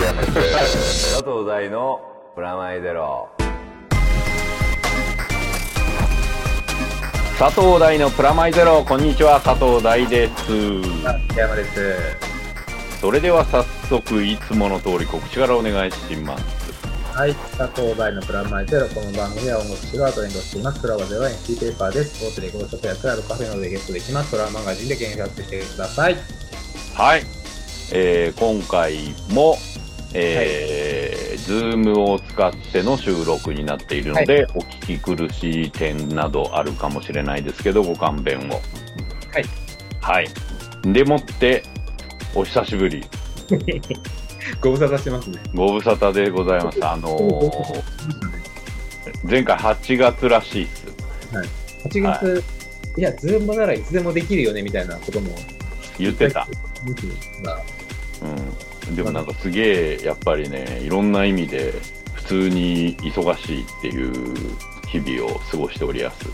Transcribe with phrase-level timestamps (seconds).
[0.00, 2.00] 佐藤大の
[2.34, 3.28] プラマイゼロ
[7.38, 10.80] 佐藤大のプラマイゼロこんにちは佐藤大です
[11.36, 11.94] 山です。
[12.98, 16.72] それでは早速いつもの通り告知からお願いします
[17.12, 18.88] はい、佐藤大のプラマイゼロ。
[18.88, 20.80] この番組は音楽誌がトレンドしています。
[20.80, 22.24] プラワゼロは NC ペーパーです。
[22.24, 24.30] 大手レコードショップやクラブカフェなどでゲットできます。
[24.30, 26.16] プラマガジンで検索してください。
[26.94, 27.22] はい、
[27.92, 29.58] えー今回も
[30.12, 38.54] えー、ズームを使っての収録になっているので、お聞き苦しい点などあるかもしれないですけど、ご勘弁を。
[39.32, 39.44] はい。
[40.00, 40.28] はい。
[40.92, 41.62] でもって、
[42.34, 43.04] お久しぶり。
[44.60, 45.38] ご無沙汰してますね。
[45.54, 46.84] ご無沙汰でございます。
[46.84, 48.00] あのー
[49.24, 50.86] 前回8月らしいっす。
[51.88, 52.44] 8月、
[52.96, 55.30] い、や、ズームならいつでもできるよねみたいなことも
[55.98, 56.46] 言ってた。
[56.84, 57.02] 言って
[57.42, 57.62] た。
[58.22, 58.69] うん。
[58.94, 61.72] でもなんかすげえ、やっぱりね、いろんな意味で、
[62.14, 64.34] 普通に忙しいっていう
[64.86, 66.26] 日々を過ごしておりやす。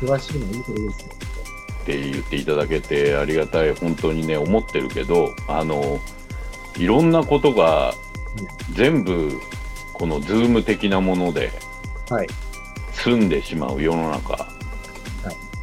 [0.00, 1.16] 忙しいのいいことですよ。
[1.82, 6.00] って言っていただけてありがたい本当にね思ってるけどあの
[6.76, 7.94] いろんなことが
[8.72, 9.30] 全部
[9.92, 11.52] このズーム的なもので
[12.10, 12.26] はい。
[12.92, 14.48] 済んでしまう世の中、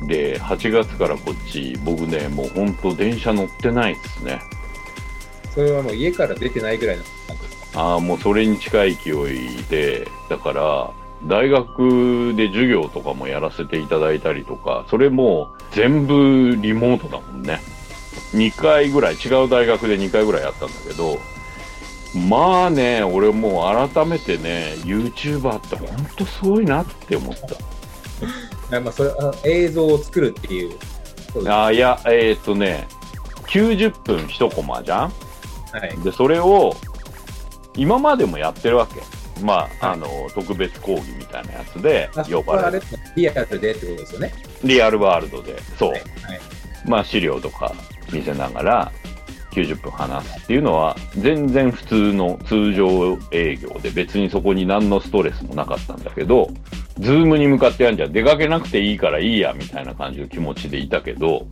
[0.08, 4.40] で8月からこっち僕ねもう本当電車乗ってないっすね
[5.54, 7.82] それはもう家から出てないぐらいの感じですか。
[7.82, 10.92] ああもうそれに近い勢いでだから
[11.26, 17.60] 大学で授業とかもやらせていただいたりとかそれも全部リモートだもんね
[18.34, 21.18] 2回ぐらい違う大学で2回ぐらいやったんだけど
[22.28, 27.36] まあね俺もう改めてね YouTuber ってほんとすごいなって思っ
[28.70, 30.78] たあまあ、それあの映像を作るっていう。
[31.48, 32.88] あーいやえーっとね
[33.48, 35.14] 90分1コマじゃん？
[35.74, 35.98] はい。
[36.04, 36.76] でそれを
[37.76, 39.02] 今までもやってるわけ
[39.42, 42.80] まあ、はいあの特別講義みたいなやつで呼ばれ
[43.16, 44.34] リアルでってことですよね。
[44.64, 46.02] リアルワールドでそう、はい。
[46.86, 47.74] まあ資料とか
[48.12, 48.92] 見せながら
[49.54, 56.50] 90分話すっていうのは全然普通の通常営業で別にそこに何のストレスもなかったんだけど
[57.00, 61.48] ズームに向かってやんじゃん出かけなくていいからいいやみたいな感じの気持ちでいたけど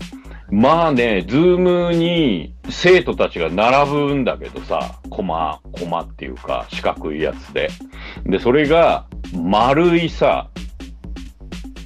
[0.51, 7.69] まあね、ズームに生徒たちが並ぶんだけどさ、コマ、コマっていうか四角いやつで。
[8.25, 10.49] で、それが丸いさ、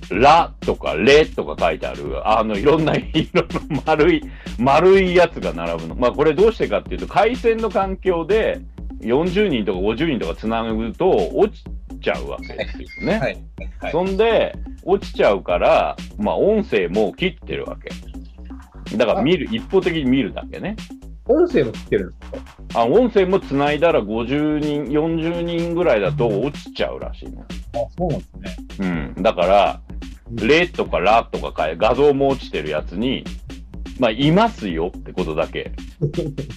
[0.10, 3.48] ラとかレとか書いてある、あの、いろんな 色の
[3.86, 4.24] 丸い、
[4.58, 5.96] 丸いやつが並ぶの。
[5.96, 8.60] まあ、これどうしてかっていうと、回線の環境で
[9.02, 11.64] 40人とか50人とかつなぐと落ち
[12.02, 13.20] ちゃうわけですよね。
[13.20, 13.38] はい。
[13.80, 13.92] はい。
[13.92, 17.90] そんで、落ちちゃうから、まあ、音声も切ってるわけ。
[18.98, 20.76] だから見る、一方的に見るだけね。
[21.28, 22.32] 音声も切ってるんです
[22.74, 22.82] か？
[22.82, 27.42] あ、音声も繋いだら50人、40人ぐらいだと落ちちゃうらしいの。
[27.42, 27.46] あ、
[27.98, 29.16] そうなんですね。
[29.16, 29.24] うん。
[29.24, 29.82] だから、
[30.32, 33.24] レとかラとかかえ、画像も落ちてるやつに、
[34.00, 35.72] まあ、いますよってことだけ。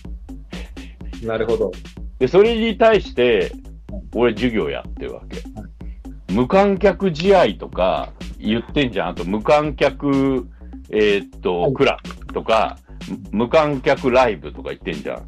[1.24, 1.72] なるほど。
[2.18, 3.52] で、それに対して、
[4.14, 5.38] 俺授業やってるわけ。
[6.32, 9.08] 無観客試合とか言ってんじゃん。
[9.10, 10.46] あと無観客、
[10.90, 12.78] えーっと、はいクラブとか、
[13.30, 15.26] 無観客ライブとか言ってんじゃん。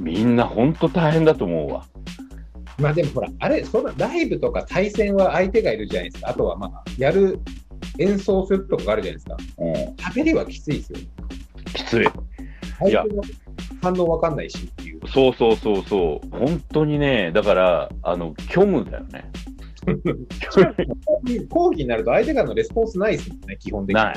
[0.00, 1.84] みんなほんと大変だと思うわ。
[2.78, 6.30] まあでもほら、あれ、そんなライブとか対戦は相手がいるじゃないですか。
[6.30, 7.40] あとはまあ、やる、
[7.98, 9.36] 演奏するとかがあるじゃないですか。
[9.58, 9.74] うん。
[9.96, 10.98] 喋りはきついですよ。
[11.74, 12.06] きつい。
[12.88, 13.22] いや相手の
[13.82, 15.00] 反応わかんないしっていう。
[15.08, 16.28] そうそうそうそう。
[16.30, 19.30] 本当にね、だから、あの、虚無だよね。
[21.48, 24.02] 講義になると相手からのレスポンスないですもんね、基本的に。
[24.02, 24.16] ない。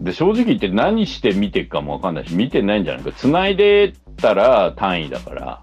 [0.00, 3.12] で、正直言って何して見てるかもわかんないし、見てないんじゃないか。
[3.12, 5.60] 繋いでたら単位だから。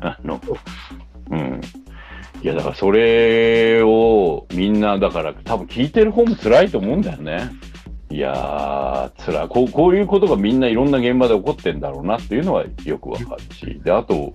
[0.00, 0.40] あの、
[1.30, 1.60] うん。
[2.42, 7.50] いや、だからそれをみんな、だから多分聞いてる方も辛いと思うんだよね。
[8.12, 9.48] いやー、辛い。
[9.48, 13.80] こう、こういうことがみんないろんな現場で起こってんだろうなっていうのはよくわかるし。
[13.82, 14.32] で、あと、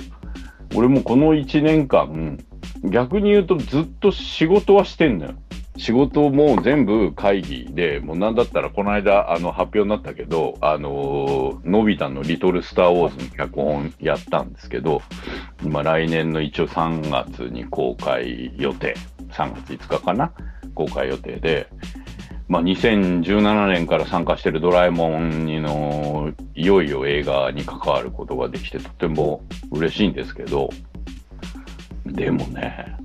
[0.76, 2.40] 俺もこの1年間、
[2.84, 5.32] 逆に言うとずっと仕事はしてんのよ。
[5.78, 15.04] 仕事も全部会議で、もうなんだったらこの間あの発表になったけど、あのーのび太のリトルスターウォーズの脚本やったんですけど、
[15.64, 18.96] 今来年の一応3月に公開予定、
[19.30, 20.32] 3月5日かな？
[20.74, 21.68] 公開予定で、
[22.48, 30.70] まあ、2017年から参加してるドラえもんにの、いよいよ映画に関わることができてとても嬉しいんですけど、
[32.06, 32.96] でもね、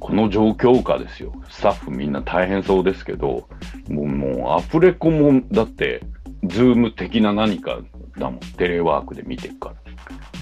[0.00, 1.32] この状況下ですよ。
[1.48, 3.48] スタッフみんな大変そうですけど、
[3.88, 6.02] もう、もうアフレコも、だって、
[6.44, 7.78] ズーム的な何か
[8.18, 8.40] だもん。
[8.56, 9.74] テレワークで見てるから。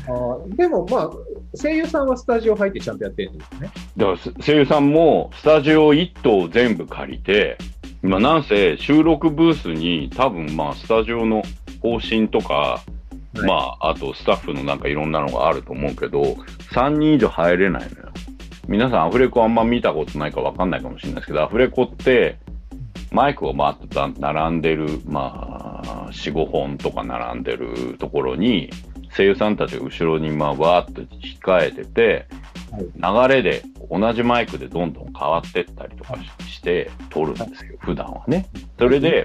[0.06, 1.10] あーでもまあ、
[1.54, 3.70] 声優さんはスタジオ入ってちゃんとやってるんですね。
[3.96, 7.58] だからす声優さんもスタジオ1棟全部借りて、
[8.02, 11.42] 今なんせ収録ブースに多分まあスタジオの
[11.82, 12.82] 方針とか、
[13.34, 16.22] いまああとスタッフのなんかいろんなのがあると思うけど、
[16.72, 18.08] 3人以上入れないのよ。
[18.68, 22.38] 皆さんアフレコあんま見たことないかわかんないかもしれないですけど、アフレコって
[23.10, 28.70] マイクをまあだ並んでる、まあ4、5本とか並んでるところに、
[29.16, 32.26] 声優さんたちが後ろにまあわーっと控えてて、
[32.96, 36.14] 流れで同じマイクでどんどん変わってったりとか
[36.46, 38.46] しして撮るんですよ、普段はね。
[38.78, 39.24] それで。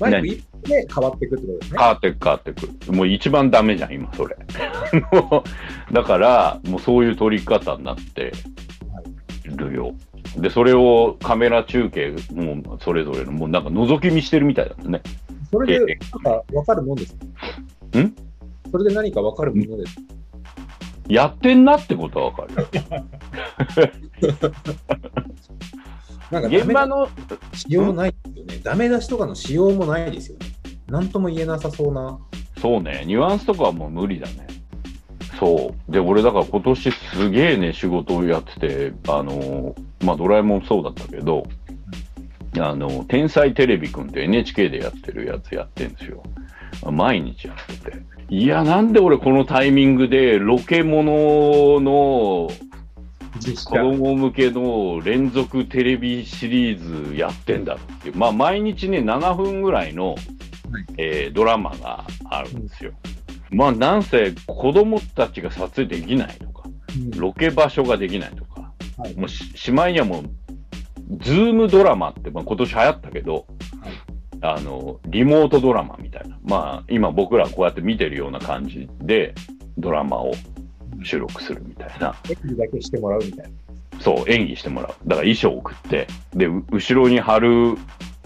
[0.00, 1.78] マイクで変わっていくってことですね。
[1.78, 2.92] 変わってく変わってくる。
[2.92, 4.36] もう一番ダメじゃん、今それ。
[5.92, 8.32] だから、もうそういう撮り方になって
[9.46, 9.94] るよ。
[10.38, 15.02] で、それをカメラ中継、もうそれぞれの、もうなんか覗き見してるみたいだもんね。
[15.50, 17.14] それで、なんか分かるもんです
[17.92, 17.98] か？
[18.00, 18.14] ん？
[18.74, 20.02] それで何か分かるものですか
[21.06, 22.54] やってんなってことはわかる。
[26.32, 27.08] なんか現場の、
[27.52, 28.58] 仕様ないですよね。
[28.64, 30.46] ダメ出しとかの仕様もないですよね。
[30.88, 32.18] なんとも言えなさそうな。
[32.58, 34.48] そうね、ニュアンスとかはもう無理だね。
[35.38, 35.92] そう。
[35.92, 41.46] で、俺だから今年すげえね、仕事をやってて、あの、まあ、ドラえもんそうだったけど、
[42.58, 46.24] あの、天才テレビくんって NHK でやってるやつやってんですよ。
[46.90, 47.98] 毎日やってて。
[48.28, 52.50] いや、なんで俺このタイミングでロケものの
[53.38, 58.16] 実子供向けの連続テレビシリーズやってんだろうっていう。
[58.16, 60.14] まあ、毎日ね、7分ぐらいの、
[60.96, 62.92] えードラマがあるんですよ。
[63.50, 66.68] まあ、なんせ子供たちが撮影できないとか、
[67.16, 70.24] ロケ場所ができないとか、はいもうししまいにはもう、
[71.20, 73.46] ズームドラマって、まあ、今年流行ったけど、
[74.44, 76.38] あの、リモートドラマみたいな。
[76.44, 79.34] まあ、今僕らこうやって見てるような感じで、
[79.78, 80.32] ドラマを
[81.02, 82.14] 収録するみたいな。
[82.30, 83.50] エクだけしてもらうみたいな。
[84.00, 84.88] そう、演技してもらう。
[84.88, 87.76] だから衣装を送って、で、う後ろに貼る、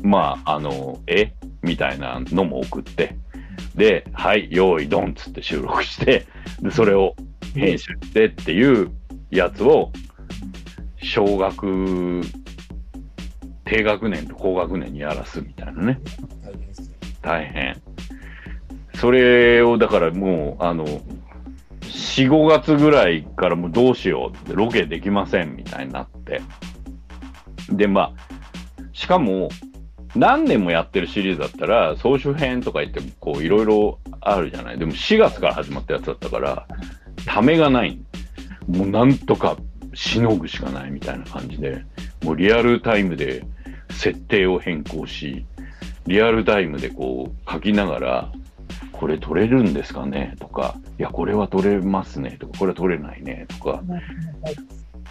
[0.03, 1.33] まあ、あの、絵
[1.63, 3.17] みたいなのも送って、
[3.77, 6.27] で、はい、用意ドンっつって収録して、
[6.61, 7.15] で、それを
[7.55, 8.91] 編集してっていう
[9.31, 9.93] やつを、
[11.01, 12.23] 小学、
[13.69, 16.01] 低学年と高学年にやらすみたいなね。
[16.43, 16.97] 大変ですね。
[17.21, 17.83] 大変。
[18.95, 20.87] それを、だからもう、あの、
[21.83, 26.41] 4、5月ぐらいからもうどうしようって、ロケできませんみたいになって。
[27.71, 29.51] で、まあ、しかも、
[30.17, 34.79] 何年もやってるシリーズだったら、総集編とか言っても、こう、いろいろあるじゃない。
[34.79, 36.67] でも4月から始まったやつだったから、
[37.27, 38.01] ためがない。
[38.67, 39.59] もうなんとか
[39.93, 41.85] しのぐしかないみたいな感じで、
[42.23, 43.45] もうリアルタイムで
[43.91, 45.45] 設定を変更し、
[46.07, 48.33] リアルタイムでこう書きながら、
[48.93, 50.35] これ取れるんですかね？
[50.41, 53.83] とか、いや、これは取れますねとか、これは取れないねとか、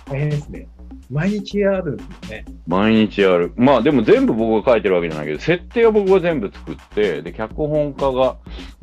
[0.06, 0.68] 大変ですね。
[1.10, 2.46] 毎日やるんですね。
[2.68, 3.54] 毎日やる。
[3.56, 8.36] まあでも全部僕が書いてるわけじゃないけど、設定は僕が全部作って、で、脚本家が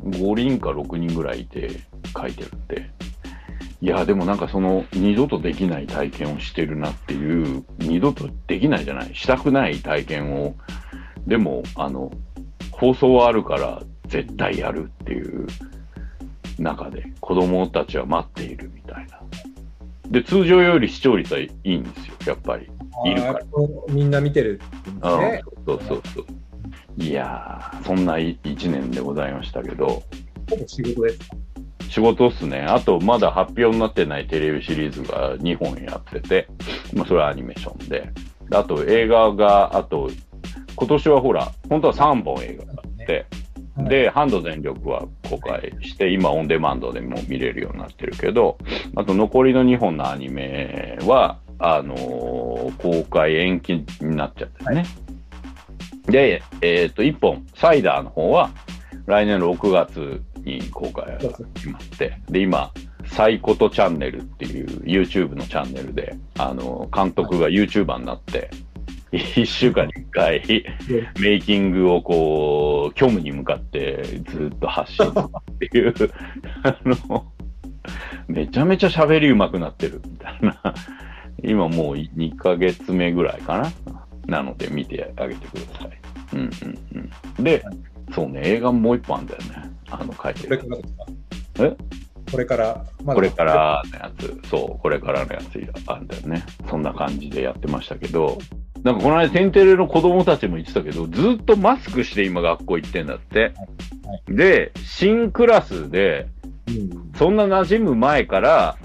[0.03, 1.69] 5人か6人ぐらいいて
[2.17, 2.89] 書いてるんで、
[3.81, 10.55] いや、でもなんかその二度とできない体験をしてるなっていう、二度とできないじゃない、したくない体験を、
[11.27, 12.11] でも、あの、
[12.71, 15.47] 放送はあるから絶対やるっていう
[16.59, 19.19] 中で子供たちは待っているみたいな。
[20.09, 22.69] で、通常より視聴率はいいんですよ、やっぱり。
[23.05, 23.41] いるから
[23.89, 24.69] みんな見てるんです
[25.03, 25.41] うんね。
[25.65, 26.25] そうそうそう。
[26.97, 30.03] いやー、そんな一年でございましたけど、
[30.49, 31.19] ほぼ仕事です。
[31.89, 32.61] 仕事っすね。
[32.61, 36.47] あと、まだ発表になってないテレビシリーズが2本やってて、
[36.93, 38.11] まあ、それはアニメーションで。
[38.51, 40.09] あと、映画が、あと、
[40.75, 43.25] 今年はほら、本当は3本映画があって、はい
[43.77, 48.57] で、ハンド全力は公開して、今オンデマンドでも見れるようになってるけど、
[48.95, 52.45] あと残りの2本のアニメは、あのー
[52.77, 54.85] 公開延期になっちゃってね。
[56.07, 58.49] で、えっ、と、1本、サイダーの方は、
[59.05, 61.17] 来年の6月に公開が
[61.53, 62.71] 決まって、で、今、
[63.07, 68.49] サイコトチャンネルっていう YouTube のチャンネルで、あの、監督が YouTuber になって、
[69.11, 70.43] 一週間に一回、
[71.19, 75.11] メイキングをこう、虚無に向かってずっと発信っ
[75.59, 75.93] ていう、
[76.63, 77.25] あの、
[78.27, 80.61] めちゃめちゃ喋り上手くなってるみたいな、
[81.43, 83.71] 今もう2ヶ月目ぐらいかな。
[84.27, 85.99] なので見てあげてください。
[86.33, 87.43] うんうんうん。
[87.43, 87.63] で、
[88.13, 89.71] そうね、映画もう一本あんだよね。
[89.89, 90.75] あの、書いてこれるか。
[91.63, 91.77] らえ？
[92.31, 93.15] これから、まだ？
[93.15, 96.43] これからのやつ、そう、これからのやつあんだよね。
[96.69, 98.39] そんな感じでやってましたけど、
[98.83, 103.53] なんかこの間、テンテレの子供たちも言ってたけど、ずっとマスクして今学校行ってんだって。
[104.27, 106.27] で、新クラスで、
[106.67, 107.11] うん。
[107.15, 108.77] そんな馴染む前から、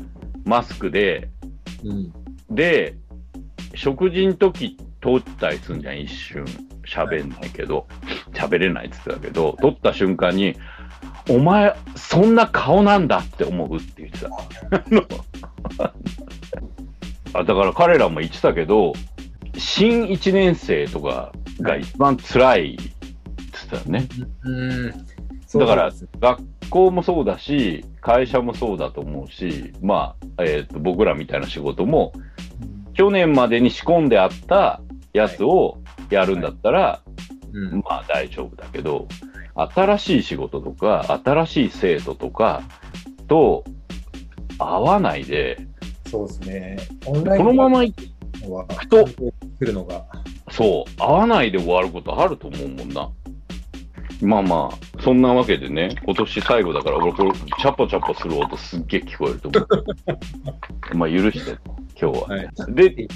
[0.45, 1.29] マスクで、
[1.85, 2.13] うん。
[2.51, 2.95] で、
[3.75, 6.45] 食事の時通ったりすんじゃん、一瞬。
[6.87, 7.87] 喋んないけど、
[8.41, 10.57] 喋れないって言ってたけど、撮った瞬間に、
[11.29, 14.31] お前、そんな顔なんだって思うって言ってた。
[17.33, 18.93] あだから彼らも言ってたけど、
[19.57, 22.83] 新1年生とかが一番辛いって
[23.37, 24.09] 言ってたよね。
[24.45, 24.91] うん。
[25.59, 32.13] だから学校もそうだし、会社もそうだと思うし、まあ、えっ、と、僕らみたいな仕事も、
[32.95, 34.81] 去年までに仕込んであった
[35.13, 35.79] やつを
[36.11, 37.01] やるんだったら、
[37.53, 37.81] うん。
[37.81, 39.09] まあ大丈夫だけど、
[39.55, 42.63] 新しい仕事とか、新しい生徒とか
[43.29, 43.65] と
[44.59, 45.59] 合わないで、
[46.07, 46.79] そうですね。
[47.07, 47.95] オンラインこのままい
[48.49, 50.05] はくと来るのが。
[50.51, 53.09] そう、合わないで終わることあると思うもんな。
[54.23, 59.69] まあまあ、そんなわけでね、今年最後だから、俺これ、チャポチャポする音すっげえ聞こえると思う。
[60.97, 61.59] まあ許して、
[62.01, 62.29] 今日は。
[62.29, 62.49] はい。
[62.71, 63.09] で、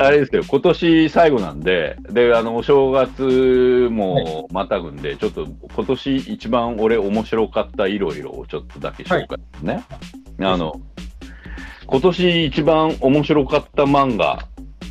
[0.00, 9.84] あれですよ、今年最後なんで、で、あの、お正月もまたぐんで、ちょっと今年一番俺面白かったいろいろをちょっとだけ紹介ですね。
[10.40, 10.80] あの、
[11.86, 14.38] 今年一番面白かった漫画、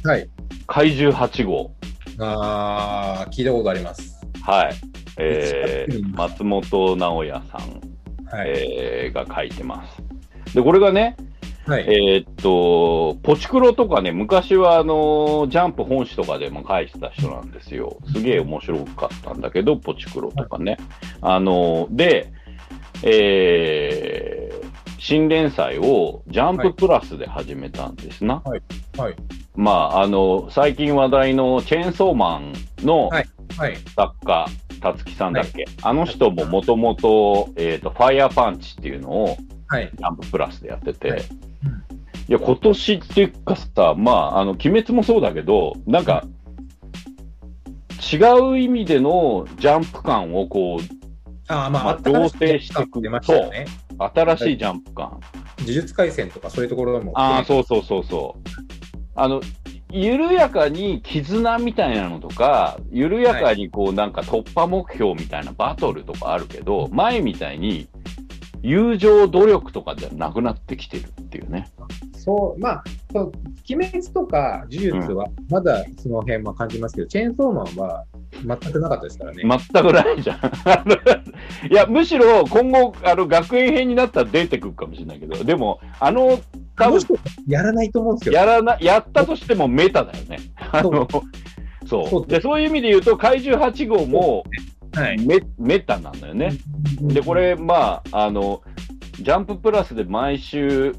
[0.03, 0.29] はい。
[0.67, 1.71] 怪獣8号。
[2.19, 4.14] あー、聞いたことあります。
[4.45, 4.75] はい。
[5.17, 8.49] えー、うん松本直也さん、はい。
[8.49, 10.03] えーが書いてます。
[10.53, 11.17] で、これがね、
[11.65, 11.85] はい。
[11.87, 17.97] えーっと、ポチクロとかね、昔はあの、ジャンプ本誌とかでも書いてた人なんですよ。
[18.13, 20.77] すげえ面白かったんだけど、ポチクロとかね。
[21.21, 22.31] あの、で、
[23.01, 24.65] えー、
[24.99, 28.43] 新連載をジャンププラスで始めたんですな。
[28.45, 28.61] はい。
[29.55, 32.53] まあ、あの、最近話題のチェーンソーマン
[32.85, 33.25] のはい
[33.57, 33.77] はい。
[33.95, 34.45] 作家、
[34.81, 39.37] たつきさんだっけ、あの人ももともと、えっ、と、ファイヤーパンチっていうのを
[39.67, 39.91] はい。
[39.93, 41.21] ジャンププラスでやってて、はい
[42.27, 46.23] いや、今年っていうかさ、まあ、あの、鬼滅もそうだけど、なんか、
[48.11, 50.79] 違う意味でのジャンプ感をこう、
[51.47, 53.09] あー、まあ、まあ醸成していくね。
[53.97, 55.19] 新しいジャンプ感。
[55.59, 57.11] 呪術廻戦とかそういうところも。
[57.15, 58.49] ああ、そうそうそうそう。
[59.15, 59.39] あの、
[59.95, 67.87] 緩やかに絆みたいなのとか、緩やかにこうなんか突破目標みたいなバトルとかあるけど、前みたいに
[68.61, 71.71] 友情努力とかじゃなくなってきてるっていうね。
[72.13, 72.83] そう、まあ、
[73.13, 73.31] そう
[73.71, 78.03] 鬼滅とか呪術は、まだその辺は感じますけど、チェーンソーマンは
[78.43, 79.43] 全くなかったですからね。
[79.43, 80.37] 全くないじゃん。
[81.71, 86.39] いや、むしろ今後、あの、学園編になったら出てくるかもしれないけど、でも、あの、
[86.77, 86.99] 多分
[87.47, 90.37] やらないと思うんですけど、やらな、やったとしてもメタだよね。
[90.71, 91.23] あの、そ。
[92.09, 94.43] そううで、そういう意味で言うと、怪獣8号も
[94.95, 95.17] はい。
[95.25, 96.53] メメタなんだよね。
[97.01, 98.61] で、これ、まあ、あの、
[99.13, 100.95] ジャンププラスで毎週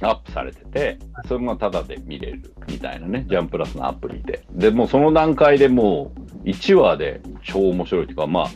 [0.00, 4.44] アップされてて、それがタダで見れるみたいなね、ジャンププラスのアプリで。
[4.52, 6.12] で、もうその段階でも
[6.44, 8.46] う1話で超面白いっていうか、まあ、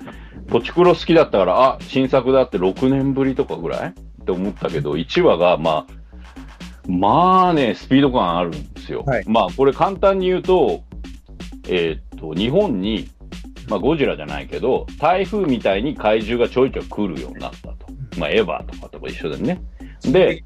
[0.48, 3.88] ポチクロ好きだったから、あ、新作だって6年ぶりとかぐらい？
[3.88, 5.92] って思ったけど、1話が、まあ、
[6.86, 9.02] まあね、スピード感あるんですよ。
[9.06, 10.82] はいまあ、これ簡単に言うと、
[11.68, 13.08] えーっと、日本に、
[13.68, 17.86] まあ、ゴジラじゃないけど、台風みたいに怪獣がちょいちょい来るようになったと。
[18.18, 19.62] まあ、エヴァとかと一緒だよね。
[20.02, 20.44] で、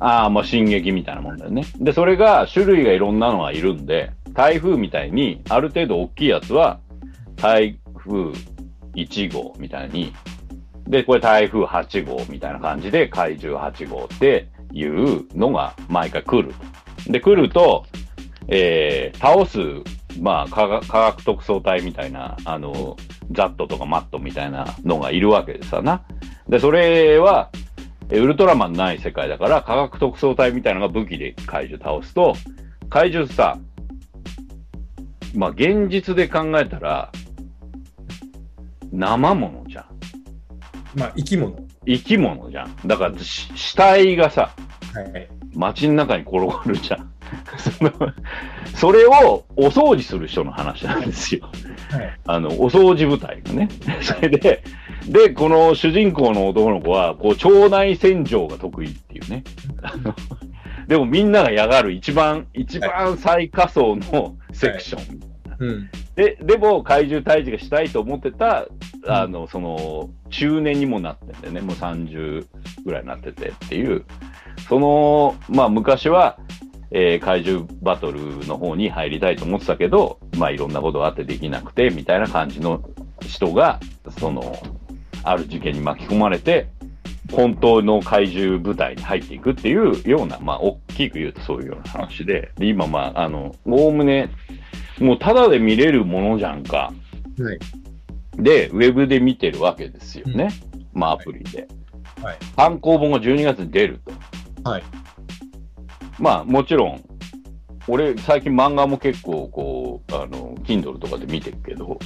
[0.00, 1.64] ああ、まあ、進撃みたいなもんだよね。
[1.78, 6.80] で、それが、種類がいろんなのがいるんで、台風みたいに、ある程度大きいやつは、
[7.36, 8.32] 台風
[8.94, 10.12] 1号みたいに、
[10.88, 16.54] で、これ台風8号みたいな感じで、怪獣8号っていうのが毎回来る。
[17.06, 17.86] で、来ると、
[18.48, 19.58] えー、倒す、
[20.20, 22.96] まあ科学、科学特捜隊みたいな、あの、
[23.30, 26.02] ザットとかマットみたいなのがいるわけですわな。
[26.48, 27.50] で、それは、
[28.10, 32.34] ウルトラマンない世界だから、科学特捜隊みたいなのが武器で怪獣倒すと、
[32.90, 33.58] 怪獣さ、
[35.34, 37.10] まあ現実で考えたら、
[38.92, 39.84] 生ものじゃん。
[40.98, 41.56] まあ、生き物。
[41.86, 42.76] 生き物じゃん。
[42.86, 44.50] だから、し死体がさ、
[44.94, 45.28] はい。
[45.54, 47.10] 街の中に転がるじゃん。
[47.58, 47.92] その
[48.74, 51.48] それをお掃除する人の話なんですよ。
[51.90, 52.18] はい。
[52.26, 53.68] あの、お掃除部隊がね。
[54.02, 54.62] それで、
[55.08, 59.44] で、この主人公の男の子は、こう、腸内洗浄が得意っていうね。
[60.86, 65.20] でもみんなが嫌がる一番、一番最下層のセクション。
[65.58, 65.90] うん。
[66.14, 68.66] で、でも怪獣退治がしたいと思ってた、
[69.06, 71.60] あの、その、中年にもなってんだよね。
[71.60, 72.46] もう30
[72.84, 74.04] ぐらいになっててっていう。
[74.68, 76.38] その、まあ昔は、
[76.90, 82.82] えー怪獣バトルの方に入りたいと思ってたけど、まあいろんなことがあってできなくて、みたいな感じの
[83.20, 83.80] 人が、
[84.18, 84.56] その、
[85.22, 86.68] ある事件に巻き込まれて、
[87.32, 94.30] 本当の怪獣部隊に入っていくっていうような、まあ、大きく言うとそういうような話で、で今、まあ、あの、おおむね、
[95.00, 96.92] もうただで見れるものじゃんか。
[97.38, 97.58] はい。
[98.36, 100.50] で、ウェブで見てるわけですよね。
[100.92, 101.68] まあ、アプリで。
[102.22, 102.38] はい。
[102.56, 104.00] 単行本が12月に出る
[104.62, 104.70] と。
[104.70, 104.82] はい。
[106.18, 107.04] まあ、もちろん、
[107.86, 111.98] 俺、最近漫画も結構、こう、あの、Kindle とかで見てるけど、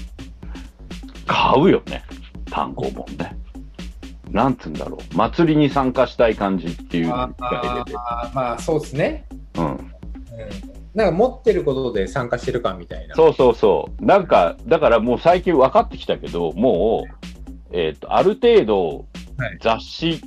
[1.26, 2.04] 買うよね。
[2.50, 3.36] 単行本ね。
[4.30, 5.16] なんつうんだろう。
[5.16, 7.12] 祭りに参加したい感じっていう。
[7.12, 9.26] あーまあ、そうですね。
[9.56, 9.64] うん。
[9.64, 9.78] うん。
[10.94, 13.14] なんか持ってることで参加してる感みたいな。
[13.14, 14.04] そうそうそう。
[14.04, 17.14] なんか、だからもう最近分かってきたけど、もう、
[17.72, 19.06] えっ、と、ある程度
[19.38, 20.20] はい、雑誌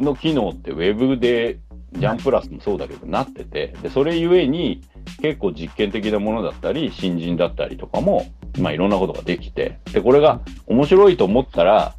[0.00, 1.60] の機能ってウェブで、
[1.92, 4.82] ジャンプラスもそうだけど、なってて、で、それゆえに、
[5.22, 8.26] 結構実験的なものだったり、新人だったりとかも、
[8.58, 11.94] まあいろんなことができて、で、これが面白いと思ったら、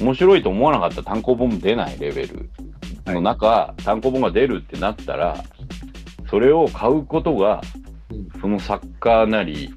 [0.00, 2.50] 面白いと思わなかったら単行本も出ないレベル
[3.06, 5.44] の中、単行本が出るってなったら、
[6.28, 7.62] それを買うことが
[8.10, 9.74] うん、その作家なり、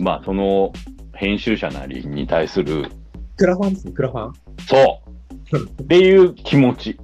[0.00, 0.72] まあその
[1.14, 2.90] 編集者なりに対する、
[3.36, 4.32] クラファンですね、クラファン。
[4.66, 5.02] そ
[5.52, 6.98] うっていう気持ち。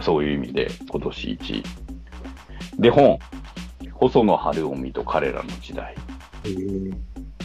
[0.00, 1.62] そういう意味で、今年一。
[2.78, 3.18] で、本。
[3.92, 5.94] 細野晴臣と彼らの時代。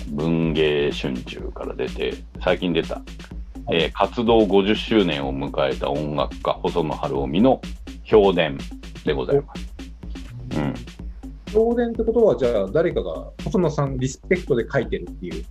[0.08, 3.02] 文芸春秋から出て、最近出た、
[3.72, 7.62] えー活動50周年を迎えた音楽家、細野晴臣の
[8.04, 8.58] 評伝
[9.06, 9.67] でございます。
[10.56, 10.74] うん。
[11.52, 15.46] 評伝ってことは、じゃあ、誰かが細野さんリスペクトで書いてるっていう。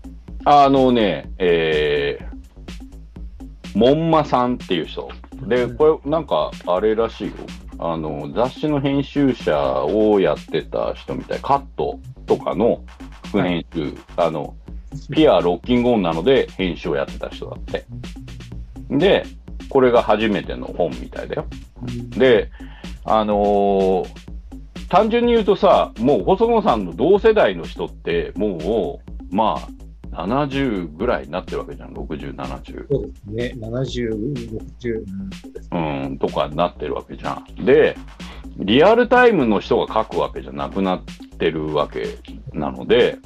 [0.44, 5.08] あのね、えー、門馬さんっていう人。
[5.46, 7.34] で、これ、なんか、あれらしいよ。
[7.78, 11.38] あの、雑誌の編集者をやってた人みたい。
[11.40, 12.82] カットとかの
[13.28, 14.54] 副編集、あの、
[15.10, 17.84] ピアロッキングオンなので編集をやってた人だって。
[18.90, 19.26] で、
[19.68, 21.46] これが初めての本みたいだよ。
[22.16, 22.50] で、
[23.04, 24.25] あのー
[24.88, 29.68] 単純に言うとさ、もう細野さんの同世代の人って、もう、まあ、
[30.24, 31.92] 70ぐらいになってるわけじゃん。
[31.92, 32.86] 60、70。
[32.88, 33.54] そうですね。
[33.60, 34.10] 70、
[35.70, 37.64] 60、うんとかになってるわけじゃん。
[37.64, 37.96] で、
[38.58, 41.04] リアルタイムの人が書くわけじゃなくなっ
[41.38, 42.18] てるわけ
[42.52, 43.18] なので、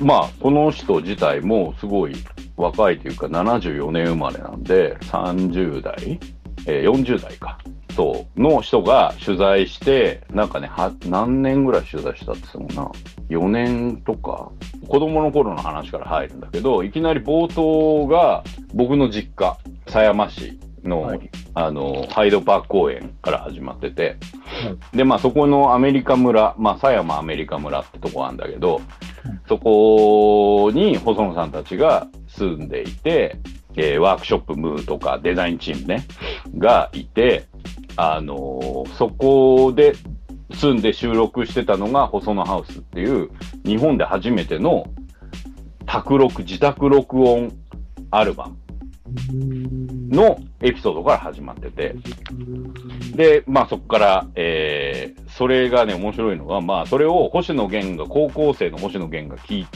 [0.00, 2.14] まあ、この人自体もすごい
[2.56, 6.18] 若いというか、74年生まれなんで、30代、
[6.66, 7.58] えー40代か。
[7.94, 12.92] そう、の人が取材して、なんかね、は、何年ぐらい取材したって言ってたもんな。
[13.28, 14.50] 4年とか、
[14.88, 21.30] 子供の頃の話から入るんだけど、いきなり冒頭が僕の実家、狭山市の、はい。
[21.54, 24.16] あの、ハイドパーク公園から始まってて、
[24.92, 28.80] で、まあそこのアメリカ村、まあ狭山アメリカ村ってとこなんだけど、
[29.48, 33.36] そこに細野さんたちが住んでいて、
[33.74, 36.04] えーワークショップムーとかデザインチームね、
[36.58, 37.46] がいて、
[37.96, 39.94] あのーそこで
[40.54, 43.30] 住んで収録してたのが細野ハウスっていう
[43.64, 44.86] 日本で初めての
[45.86, 47.52] 宅録、自宅録音
[48.10, 48.56] アルバム
[50.10, 51.96] のエピソードから始まってて、
[53.14, 59.66] で、まあそこから、えー、それがね、面白いのが、まあそれを星野源が、高校生の星野源が聞い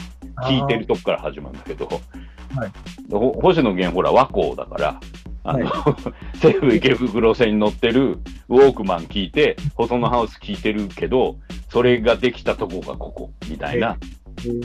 [0.43, 2.71] 聞いてるとこから始まるんだけど、はい。
[3.11, 4.99] ほ星野源ほら和光だから、
[5.49, 5.69] あの、
[6.35, 11.37] 西武池袋線に乗ってるウォークマン聞いて、細野ハウス聞いてるけど、
[11.69, 13.97] それができたとこがここ、みたいな、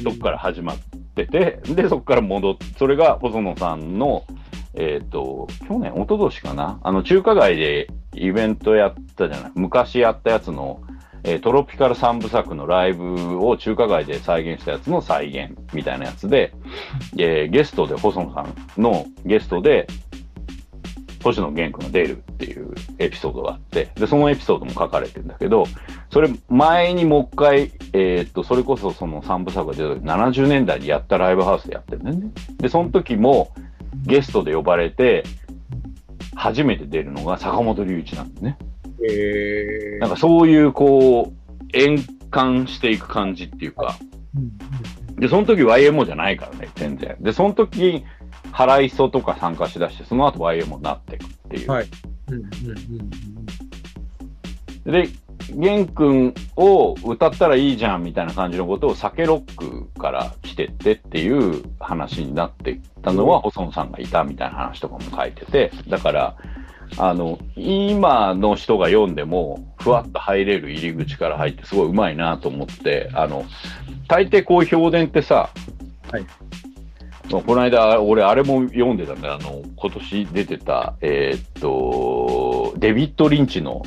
[0.02, 0.76] とこから始まっ
[1.14, 4.24] てて、で、そこから戻っそれが細野さんの、
[4.74, 6.80] えっ、と、去年、一昨年かな？
[6.82, 9.52] あの、中華街でイベントやったじゃない？
[9.54, 10.80] 昔やったやつの、
[11.24, 16.52] えートロピカル三部作のライブを中華街で再現したやつの再現みたいなやつで、
[17.16, 19.86] えーゲストで細野さんのゲストで、
[21.22, 25.64] 星野源君が出るっていうエピソードがあって、で、そのエピソードも書かれてるんだけど、
[26.10, 32.30] それ前にもう一回、えーっと、それこそその三部作が出た時70年代にやったライブハウスでやってるんだよね。
[32.58, 33.52] で、その時も
[34.04, 35.24] ゲストで呼ばれて、
[36.34, 38.58] 初めて出るのが坂本龍一なんだよね。
[39.08, 41.98] えーなんかそういうこう、円
[42.30, 43.96] 環していく感じっていうか、
[45.22, 47.16] で、その時 YMO じゃないからね、全然。
[47.20, 48.04] で、その時、
[48.50, 51.70] 原磯とか参加しだして、その後 YMO になっていくっていう。
[51.70, 51.86] はい
[52.28, 53.10] うんうんうん
[54.84, 55.08] で、
[55.54, 66.36] 玄君を歌ったらいいじゃんみたいな感じのことを酒ロックから来てってっていう話になっていったのは細野さんがいたみたいな話とかも書いてて、だから、
[66.98, 73.44] あの、今の人が読んでも、ふわっと入れる入り口から入ってすごいうまいなと思って、あの、
[74.12, 75.48] 大抵こう評伝ってさ、
[76.10, 76.26] はい
[77.30, 79.34] まあこの間、俺、あれも読んでたんだよ。
[79.36, 83.80] あの、今年出てた、えーっと、デビッド・リンチの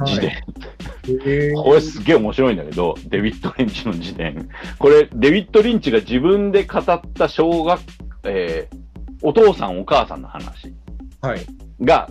[0.00, 0.30] 自伝。
[1.26, 4.48] へーこれすげえ面白いんだけど、デビッド・リンチの自伝。
[4.78, 7.80] これ、デビッド・リンチが自分で語った小学、
[8.24, 8.76] えー
[9.22, 10.72] お父さんお母さんの話
[11.20, 11.40] はい。
[11.82, 12.08] が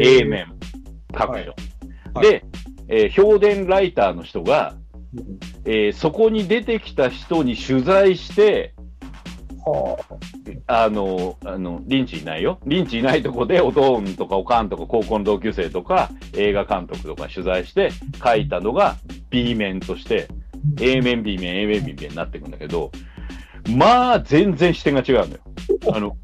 [0.00, 0.46] A 面、
[1.12, 1.34] 各所。
[1.34, 1.46] はい
[2.14, 2.44] はいで、
[2.88, 4.74] えー評伝ライターの人が、
[5.16, 8.74] うんえーそこに出てきた人に取材して、
[9.64, 9.98] は
[10.66, 12.58] あの、あの、リンチいないよ。
[12.66, 17.90] リンチいないとこで、おとんとかおかんとか高校の同級生とか、映画監督とか取材して
[18.22, 18.96] 書いたのが
[19.28, 20.28] B 面として、
[20.80, 22.90] A 面、B 面、A 面、B 面になっていくんだけど、
[23.76, 25.42] まあ、全然視点が違うんだよ。
[25.94, 26.16] あの、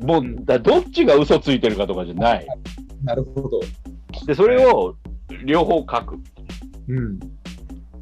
[0.00, 2.46] もう、だどっちが嘘ついてるかとかじゃない。
[2.48, 3.60] あ、なるほど。
[4.26, 4.96] で、それを
[5.44, 6.18] 両方書く。
[6.88, 7.18] うん。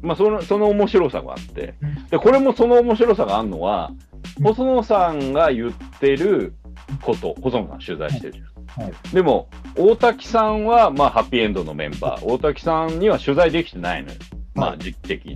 [0.03, 2.07] まあ、その、その面白さがあってうん。
[2.07, 6.53] で、これもその面白さがあるのは、うん細野さんが言ってる
[7.01, 8.85] こと、細野さん取材してるじゃん。
[8.85, 12.25] はいでも、大滝さんは、まあ、ハッピーエンドのメンバー。
[12.25, 14.15] 大滝さんには取材できてないのよ。
[14.55, 15.35] まあ、はい時期的に。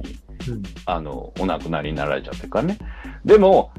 [0.49, 0.63] うん。
[0.85, 2.77] あの、お亡くなりになられちゃってるからね。
[3.25, 3.71] でも、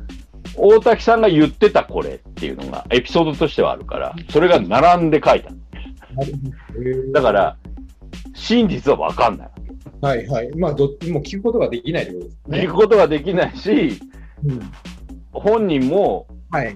[0.55, 5.51] 大滝さんが言ってたこれっていうのが、エピソードとしてはあるから、それが並んで書いた。
[7.13, 7.57] だから、
[8.35, 9.51] 真実はわかんない。
[10.01, 10.57] はいはい。
[10.57, 12.59] まあ、ども聞くことができないってことですね。
[12.61, 14.01] 聞くことができないし、
[14.45, 14.73] うん。
[15.33, 16.75] 本人もはい。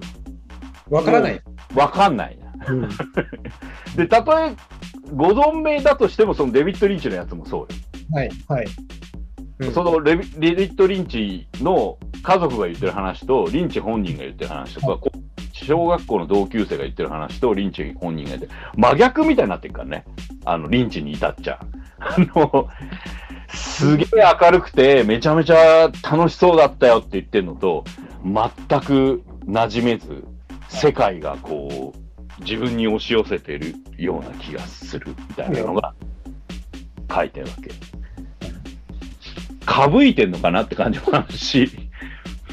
[0.89, 1.41] わからない。
[1.75, 2.73] わかんないな。
[2.73, 2.89] うん。
[3.95, 4.53] で、たとえ、
[5.13, 7.67] ご存命だとしても、そのデビッド・リンチのやつもそうよ。
[8.11, 8.65] はいはい。
[8.65, 15.11] うんそのレビデビッド・リンチの家族が言ってる話と、リンチ本人が言ってる話とか、こ
[15.53, 20.05] 小学校の同級生が言ってる話と、リンチ本人が言ってる、真逆みたいになってるからね。
[20.43, 21.82] あの、リンチに至っちゃう。
[22.05, 22.69] あの、
[23.49, 24.07] すげえ
[24.41, 27.83] 明るくて、めちゃめちゃ楽しそうだったよって言ってるのと、
[28.23, 30.23] 全く馴染めず、
[30.69, 35.93] 世界がこう、自分に押し寄せてるような気がするみたいなのが
[37.13, 37.71] 書いてるわけ。
[39.65, 41.69] かぶいてんのかなって感じもあるし、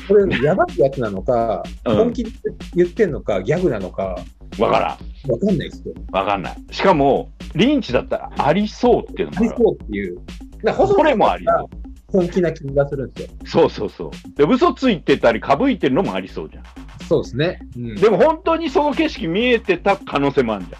[0.07, 2.31] これ、やばいやつなのか、うん本気で
[2.75, 4.19] 言ってんのか、ギャグなのか、
[4.59, 5.31] わからん。
[5.31, 5.95] わかんないですよ。
[6.13, 6.57] わかんない。
[6.71, 9.65] しかも、リンチだったらありそうっていうのありもある。
[9.65, 10.19] そうっていう。
[10.63, 11.67] だからこれもありそう。
[12.13, 13.37] 本気な気がするんですよ。
[13.45, 14.37] そうそうそう。
[14.37, 16.65] で、嘘ついてたり、かぶいてるのもありそうじゃん。
[17.09, 17.59] そうですね。
[17.77, 20.79] うんでも本当にその景色見えてた可能性もあるじゃ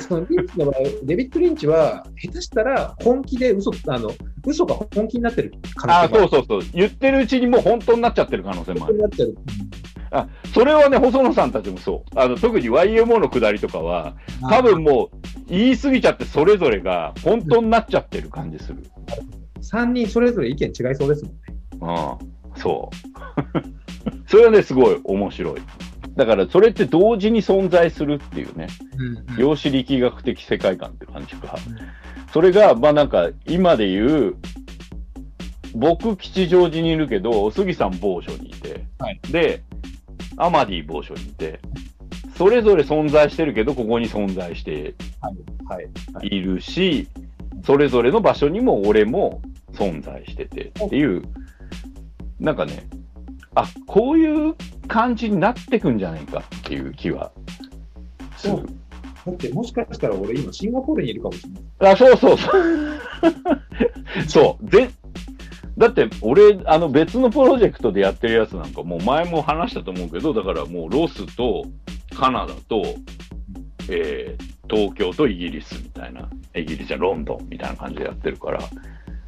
[0.00, 4.10] そのリンチの場合、デビッド・リンチは、下手したら本気で嘘、あの、
[4.46, 5.90] 嘘が本気になってる可ん。
[5.90, 6.70] ああ、能性もそうそうそう。
[6.72, 8.94] 言ってるうちにもう本当になっちゃってる可能性もある。
[8.94, 9.10] になっ。
[10.10, 12.18] あ、それはね、細野さんたちもそう。
[12.18, 14.14] あの、特に YMO の下りとかは、
[14.48, 15.18] 多分もう
[15.48, 18.84] 言い過ぎちゃってそれぞれが本当になっちゃってる感じする。
[19.60, 22.18] 3人それぞれ意見違いそうですもんね。
[22.54, 23.68] うん、そう。
[24.26, 25.60] それはね、すごい面白い。
[26.16, 28.66] だから、それって同時に存在するっていうね、
[29.38, 31.56] 量子力学的世界観って感じか。
[32.32, 34.36] それが、まあなんか、今で言う、
[35.74, 39.62] 僕、吉祥寺にいるけど、杉さん某所にいて、はいで、
[40.38, 41.60] アマディ某所にいて、
[42.36, 45.30] それぞれ存在してるけど、ここに存在しては
[45.80, 45.84] い。
[46.14, 46.26] はい。
[46.28, 47.08] いるし、
[47.64, 51.22] それぞれの場所にも俺も存在しててっていう、
[52.38, 52.88] なんかね、
[53.54, 54.54] あ、こういう
[54.86, 57.32] 感じになってくんじゃないかっていう気は
[58.36, 58.56] する。
[59.26, 61.92] だって、もしかしたら俺今シンガポールにいるかもしれない。
[61.92, 62.62] あ、そうそうそう。
[64.28, 64.70] そう。
[64.70, 64.88] で、
[65.78, 71.64] だって俺、あの別のプロジェクトでやってるやつなんかもう前も話したと思うけど、だからもうロスと
[72.16, 72.82] カナダと、
[73.88, 78.60] えー東京とイギリスみたいな、イギリスじゃロンドンみたいな感じでやってるから、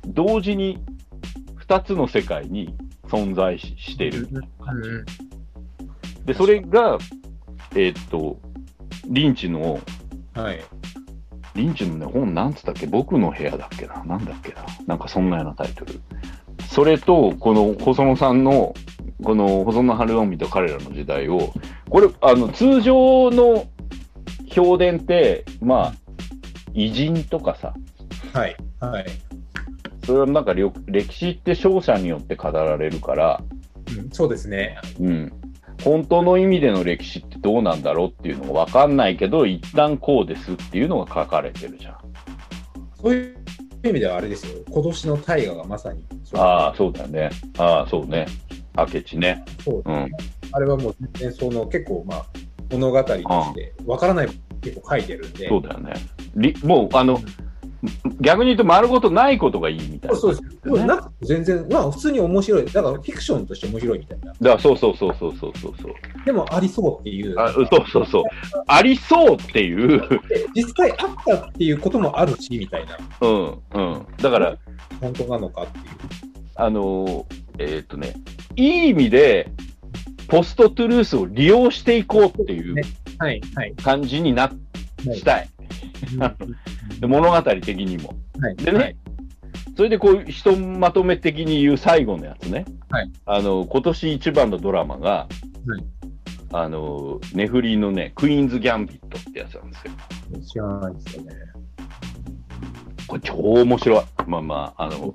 [0.06, 0.78] 同時に
[1.66, 4.28] 2つの世界に存在ししてる。
[6.26, 6.98] で、それが、
[7.74, 8.38] えーっと、
[9.06, 9.80] リンチの、
[10.34, 10.62] はい。
[11.54, 12.86] リンチのね、本なんつったっけ？
[12.86, 14.04] 僕の部屋だっけな？
[14.04, 14.66] なんだっけな？
[14.86, 16.02] なんかそんなようなタイトル。
[16.70, 18.74] それと、この細野さんの、
[19.24, 21.52] この細野晴臣と彼らの時代を、
[21.88, 23.66] これ、あの、通常の
[24.46, 25.94] 評伝って、まあ、
[26.72, 27.74] 偉人とかさ、
[28.32, 28.56] はい。
[28.78, 29.06] はい。
[30.06, 33.42] それはなんか歴史って勝者によって語られるから、
[33.98, 34.78] うん、そうですね。
[35.00, 35.32] うん。
[35.82, 41.98] 本当の意味での歴史ってどうなんだろうっていうのがわかんないけど、一旦こうですっていうのが書かれてるじゃん。
[43.02, 43.39] そういう
[43.88, 44.52] 意味ではあれですよ。
[44.68, 46.04] 今年の大河がまさに。
[46.34, 47.30] ああ、そうだよね。
[47.58, 48.26] ああ、そうね。
[48.76, 49.44] 明智ね。
[49.64, 50.10] そううん。
[50.52, 52.26] あれはもう全然その結構まあ
[52.70, 54.28] 物語としてわからない
[54.60, 55.48] 結構書いてるんで。
[55.48, 55.94] そうだよね。
[56.36, 57.18] りもう、あの、
[58.20, 60.16] 逆に言うと丸ごとないことがいいみたいな。
[60.16, 60.86] そうです。
[60.86, 62.66] なくて全然、まあ普通に面白い。
[62.66, 64.32] だからフィクションとして面白いみたいな。
[64.32, 65.94] だからそうそうそうそうそうそうそう。
[66.24, 67.38] でもありそうっていう。
[67.40, 68.24] あそうそうそう。
[68.66, 72.98] ありそうっていう、で実際あったっていうこともあるし、みたいな。
[73.20, 74.06] うんうん。
[74.18, 74.56] だから、
[75.00, 75.84] 本当なのかっていう。
[76.56, 77.24] あのー
[77.58, 78.14] えーっとね、
[78.56, 79.50] いい意味で、
[80.28, 82.82] ポストトゥルースを利用していこうっていうね
[83.18, 83.74] はい、はい。
[83.82, 84.50] 感じになっ
[85.06, 85.48] はいしたい。
[87.00, 88.14] で物語的にも。
[88.40, 88.56] はい。
[88.56, 88.96] でね、
[89.76, 92.64] それでこう、ひとまとめ的に言う最後のやつね。
[92.90, 95.28] はいあの、今年一番のドラマが、は
[95.78, 95.84] い
[96.52, 99.92] あの、ネフリーのね、クイーンズ・ギャンビットってやつなんですよ。
[100.52, 101.32] 知らないですよね。
[103.06, 104.04] これ超面白い。
[104.26, 105.14] まあまあ、あの、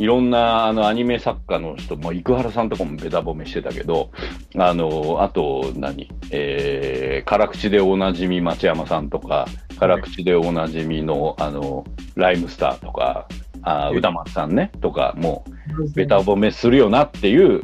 [0.00, 4.10] いろんなあのアニメ作家の人、も生原さんとかもべた褒めしてたけど、
[4.56, 9.46] あの、あと何、えー、辛口でおなじみ町山さんとか、
[9.78, 11.84] 辛口でおなじみの、あの、
[12.14, 13.28] ライムスターとか、
[13.62, 15.44] あうん歌松さんね、とか、も
[15.78, 17.62] う、べた褒めするよなっていう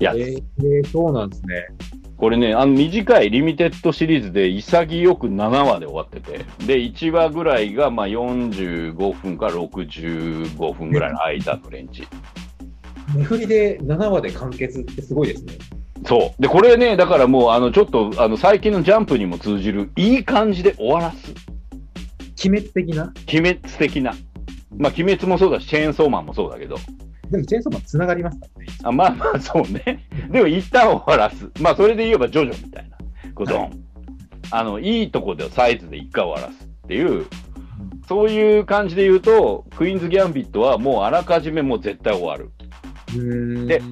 [0.00, 0.18] やつ。
[0.18, 1.68] えー、そうなんですね。
[2.18, 12.06] これね、あの短いリミテッドシリーズで潔く7話で終わってて、で、1話ぐらいがまあ45分から65分ぐらいの間のレンジ。
[13.14, 15.54] 見振りで7話で完結ってすごいですね。
[16.06, 16.42] そう。
[16.42, 21.34] で、これね、だからもう、あの、ちょっと、あの、最近のジャンプにも通じる、いい感じで終わらす。
[22.46, 23.12] 鬼滅的な？
[23.32, 24.14] 鬼滅的な。
[24.76, 26.76] まあ、鬼滅もそうだし、チェーンソーマンもそうだけど。
[27.30, 28.72] でもチェーンソーマンつながりますからね。
[28.84, 30.06] あまあまあ、そうね。
[30.30, 31.50] でも、一旦終わらす。
[31.60, 32.96] まあ、それで言えば、ジョジョみたいな。
[33.34, 33.70] こう、ドン。
[34.50, 37.26] あの、いいとこでサイズで一回終わらすっていう、
[38.08, 42.50] そういう感じで言うと、クイーンズ・ギャンビットはもうあらかじめもう絶対終わる。
[43.66, 43.82] で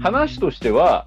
[0.00, 1.06] 話としては、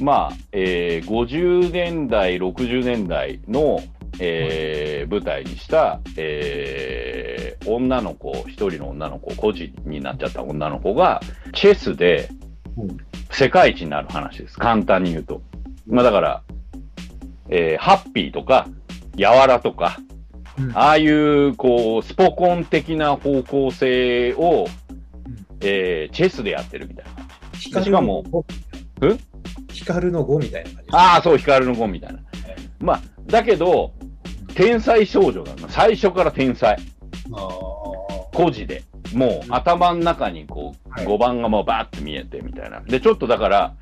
[0.00, 3.80] まあ、えー50年代、60年代の、
[4.20, 11.20] えー舞台にした、えー女の子、一人の女の子、孤児になっちゃった女の子が、
[11.52, 12.28] チェスで
[12.76, 12.96] うん
[13.30, 14.56] 世界一になる話です。
[14.58, 15.42] 簡単に言うと。
[15.86, 16.42] まあだから、
[17.48, 18.68] えーハッピーとか、
[19.16, 19.98] やわらとか、
[20.58, 24.66] うんああいう、こう、スポコン的な方向性を、
[25.60, 27.10] えーチェスでやってるみたいな。
[27.58, 28.24] 光しかも
[29.00, 29.18] のん？
[29.72, 30.88] 光の碁みたいな感じ。
[30.92, 32.20] ああ、そう、光の子みたいな。
[32.78, 33.92] まあ、だけど、
[34.56, 35.68] 天才少女なの。
[35.68, 36.78] 最初から天才。
[38.32, 38.82] 孤児で。
[39.14, 42.80] もう、頭の中にこう、はい5番がもうバーって見えてみたいな。
[42.80, 43.74] で、ちょっとだから、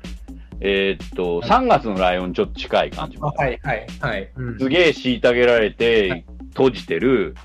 [0.59, 3.27] えーっと、はい3月のライオンにちょっと近い感じあ。
[3.27, 4.29] はいはいはい。
[4.35, 7.35] うんすげえ虐げられはて、閉じてる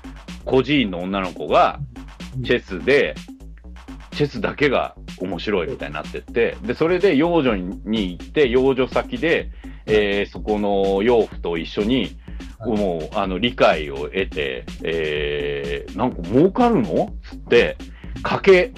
[0.43, 1.79] 孤児院の女の子が、
[2.43, 3.15] チェスで、
[4.11, 9.51] チェスだけが面白いみたいになってって、で、それで養女に行って、養女先で、
[9.85, 12.17] えーそこの養父と一緒に、
[12.59, 12.77] はい。
[12.77, 17.13] もう、あの、理解を得て、えー、なんか儲かるの？
[17.23, 17.77] つって、
[18.23, 18.71] 賭け、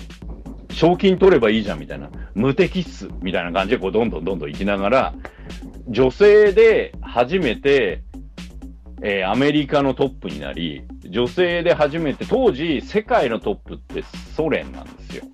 [0.71, 5.13] 賞金取ればいいじゃんみたいな、無敵っすみたいな感じで、こう、どんどんどんどん行きながら、
[5.89, 8.03] 女性で初めて、
[9.01, 14.03] えーアメリカのトップになり、女性で初めて、当時、世界のトップって
[14.35, 15.25] ソ連なんですよ。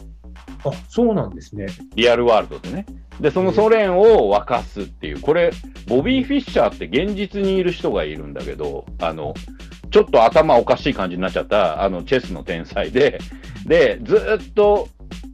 [0.63, 1.67] あ、そうなんですね。
[1.95, 2.85] リアルワールドでね。
[3.19, 5.51] で、そのソ連を沸かすっていう、これ、
[5.87, 9.33] ボビー・フィッシャーって現実にいる人がいるんだけど、あの、
[9.91, 13.19] ちょっと頭おかしい感じになっちゃった、あの、チェスの天才で、
[13.65, 14.87] で、ずっと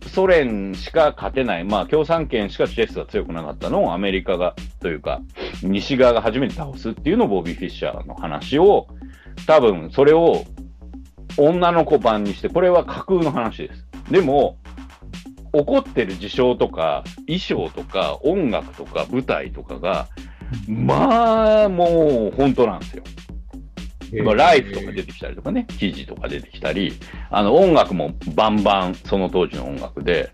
[0.07, 5.21] ソ連しか勝てない、まあ、共産圏しかチェスが強くなかったのをアメリカが、というか、
[5.61, 8.87] 西側が初めて倒すっていうのをボビー・フィッシャーの話を、
[9.45, 10.45] 多分、それを
[11.37, 13.85] 女の子版にして、これは架空の話です。
[14.09, 14.57] でも、
[15.59, 20.07] 起こってる事象とか、衣装とか、音楽とか、舞台とかが、
[20.67, 23.03] まあ、もう本当なんですよ。
[24.23, 26.93] まあ、ライフとか出てきたりとかね、記事とか出てきたり、
[27.29, 30.31] あの、音楽もバンバン、その当時の音楽で、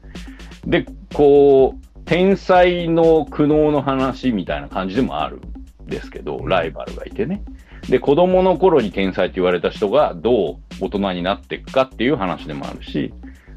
[0.65, 5.41] で、こう、天才の苦悩の話みたいな感じでもある
[5.83, 7.43] んですけど、ライバルがいてね。
[7.89, 13.13] で、子供の頃に天才って言われた人がどう大人になっていくかっていう話でもあるし、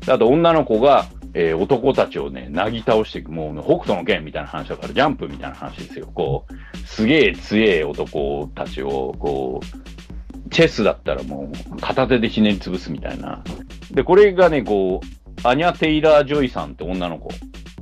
[0.08, 6.08] あと女の子が、えー男たちをね、なぎ倒していく、もう、北斗の剣みたいな話だから、ジャンプみたいな話ですよ。
[6.14, 13.42] こう、すげえ強え男たちを、こう、チェスだったらもう片手でひねり潰すみたいな。
[13.90, 17.28] で、これがね、こう、アニャ・テイラー・ジョイさんって女の子。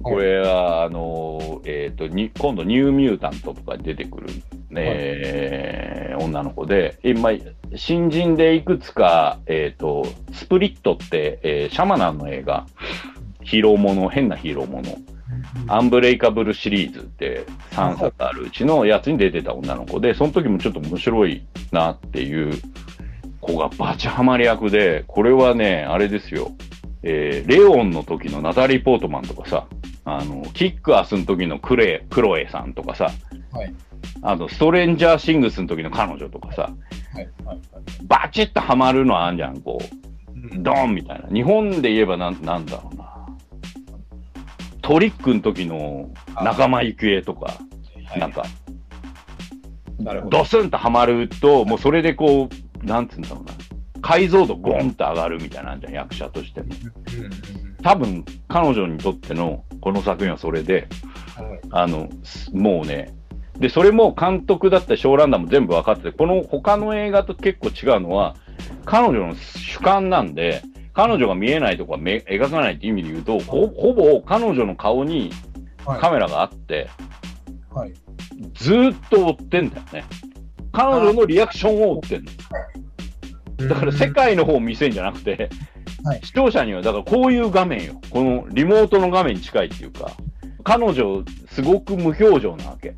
[0.03, 4.29] これは、あの、えっ、とに、今度ニューミュータントとかに出てくる、
[4.71, 7.31] ね女の子で、今、
[7.77, 12.67] 新人でいくつか、えっ、と、スプリットって、えーシャマナンの映画、
[13.43, 14.97] ヒーローもの、変なヒーローもの、
[15.69, 22.55] アンブレイカブルシリーズって3作あるうちのやつに出てた女の子で、その時もちょっと面白いなっていう
[23.41, 26.53] 子がバチハマり役で、これはね、あれですよ。
[27.03, 29.67] えー、レオンの時のナタリー・ポートマンとかさ、
[30.05, 33.11] あの、キックアスの時のクレ、クロエさんとかさ、
[33.53, 33.75] はい。
[34.23, 36.71] あの、ストレンジャーシングスの時の彼女とかさ、
[37.13, 37.29] はい。
[37.45, 37.59] はい。
[38.05, 39.85] バチッとハマるのあんじゃん、こう。
[39.85, 41.29] うんドーンみたいな。
[41.29, 43.12] 日本で言えばなん、なんだろうな。
[44.83, 46.11] トリックの時の
[46.43, 47.53] 仲間由紀恵とか、は
[48.17, 48.45] いなんか、
[49.99, 50.39] なるほど。
[50.39, 52.51] ドスンとハマると、もうそれでこ
[52.83, 53.53] う、なんつうんだろうな。
[54.03, 56.69] 解像度ゴンと上がるみたいなんじゃん、役者としても。
[57.83, 60.89] 多分、彼女にとってのこの作品はそれで、
[61.71, 63.15] あの、すもうね、
[63.59, 68.35] で、それも監督だったり、ショーランナーも全部分かってて、この他の映画と結構違うのは、
[68.85, 70.63] 彼女の主観なんで、
[70.95, 75.31] 彼女が見えないとこはめ描かないって意味で言うと、ほほぼ彼女の顔に
[75.85, 76.89] はいカメラがあって、
[77.71, 77.93] はい。
[78.55, 80.05] ずーっと追ってんだよね。
[80.73, 83.69] 彼女のリアクションを追ってんの。
[83.69, 85.51] だから世界の方を見せんじゃなくて、
[86.05, 88.01] はい視聴者にはだからこういう画面よ。
[88.11, 90.13] このリモートの画面に近いっていうか、
[90.65, 92.97] 彼女すごく無表情なわけ。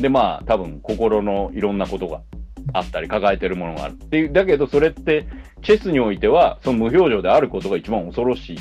[0.00, 2.22] で、まあ多分心のいろんなことが
[2.72, 3.92] あったり抱えてるものがある。
[3.92, 5.26] っていうだけどそれって
[5.62, 8.58] チェスにおいてはその無表情であることが一番恐ろしい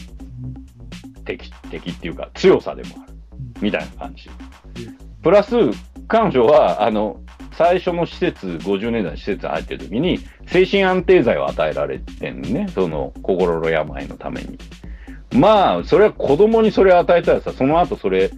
[1.26, 3.14] 敵、敵っていうか強さでもある。
[3.62, 4.30] みたいな感じ。
[5.22, 5.56] プラス、
[6.08, 12.68] 彼女は、あの、最初の施設、50年代の施設入ってる時に、精神安定剤を与えられてんね。
[12.74, 14.58] その、心の病のために。
[15.34, 18.32] まあ、それは子供にそれを与えたらさ、その後それ、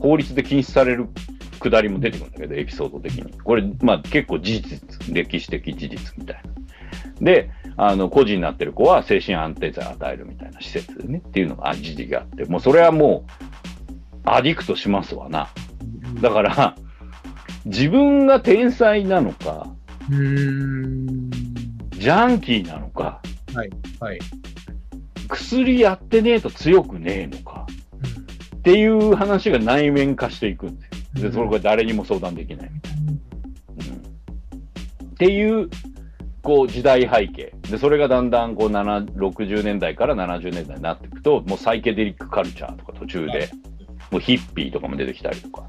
[0.00, 1.08] 法律で禁止される
[1.64, 3.32] くだりも出てくるんだけど、エピソード的に。
[3.42, 6.42] これ、まあ結構事実、歴史的事実みたいな。
[7.22, 13.30] で、あの、孤児になってる子は精神安定剤を与えるみたいな施設でね、っていうのが、あ事実があって、もうそれはもう、
[14.26, 15.48] アディクトしますわな。
[16.20, 16.76] だから、
[17.64, 19.66] 自分が天才なのか。
[20.10, 23.22] ジャンキーなのか、
[23.54, 23.70] はい。
[24.00, 24.18] はい。
[25.28, 27.66] 薬やってねえと強くねえのか、
[28.56, 30.93] っていう話が内面化していくんですよ。
[31.14, 32.98] で、それが誰にも相談できないみたいな。
[35.02, 35.68] うん、っていう、
[36.42, 37.54] こう、時代背景。
[37.70, 43.48] で、それがだんだん、こう、7 60年代から70年代になっていくと、もうサイケデリックカルチャーとか途中で、
[44.10, 45.64] もうヒッピーとかも出てきたりとか。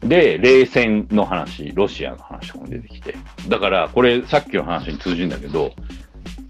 [0.00, 3.14] で、冷戦の話、ロシアの話とかも出てきて。
[3.48, 5.72] だから、これ、さっきの話に通じるんだけど、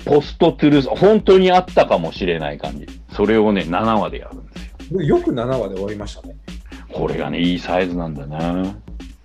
[0.04, 2.86] ポストトゥルース、本当にあったかもしれない感じ。
[3.12, 4.52] それをね、7話でやるんで
[4.88, 5.02] すよ。
[5.02, 6.36] よく7話で終わりましたね。
[6.92, 8.74] これがね、いいサイズなんだな。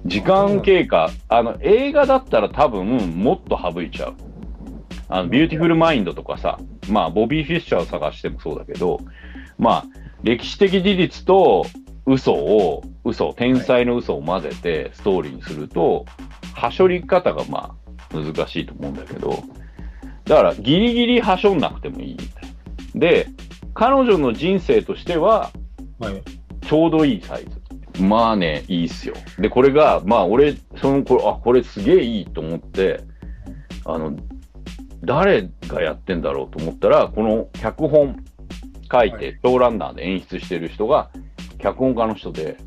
[0.05, 4.13] 時間経過、あの、映画だったら多分、もっと省いちゃう。
[5.09, 8.99] あの、ビューティフルマインドとかさ、まあ、ボビー・フィッシャーを探してもそうだけど、
[9.57, 9.85] まあ、
[10.23, 11.65] 歴史的事実と
[12.05, 16.05] 嘘を、嘘、天才の嘘を混ぜてストーリーにすると、
[16.53, 17.75] はしょり方がま
[18.13, 19.43] あ、難しいと思うんだけど、
[20.25, 22.43] だから、ギリギリはしょんなくてもいいみたい
[22.93, 22.99] な。
[22.99, 23.27] で、
[23.73, 25.51] 彼女の人生としては、
[25.99, 26.21] はい。
[26.67, 28.03] ちょうどいいサイズ。
[28.03, 29.13] まあね、いいっすよ。
[29.39, 33.01] で、これが、まあ俺、その、これ、あ、これすげえいいと思って、
[33.85, 34.15] あの、
[35.03, 38.17] 誰がやってんだろうと思ったら、この脚本
[38.91, 41.09] 書いて、はいショーランナーで演出してる人が、
[41.59, 42.57] 脚本家の人で、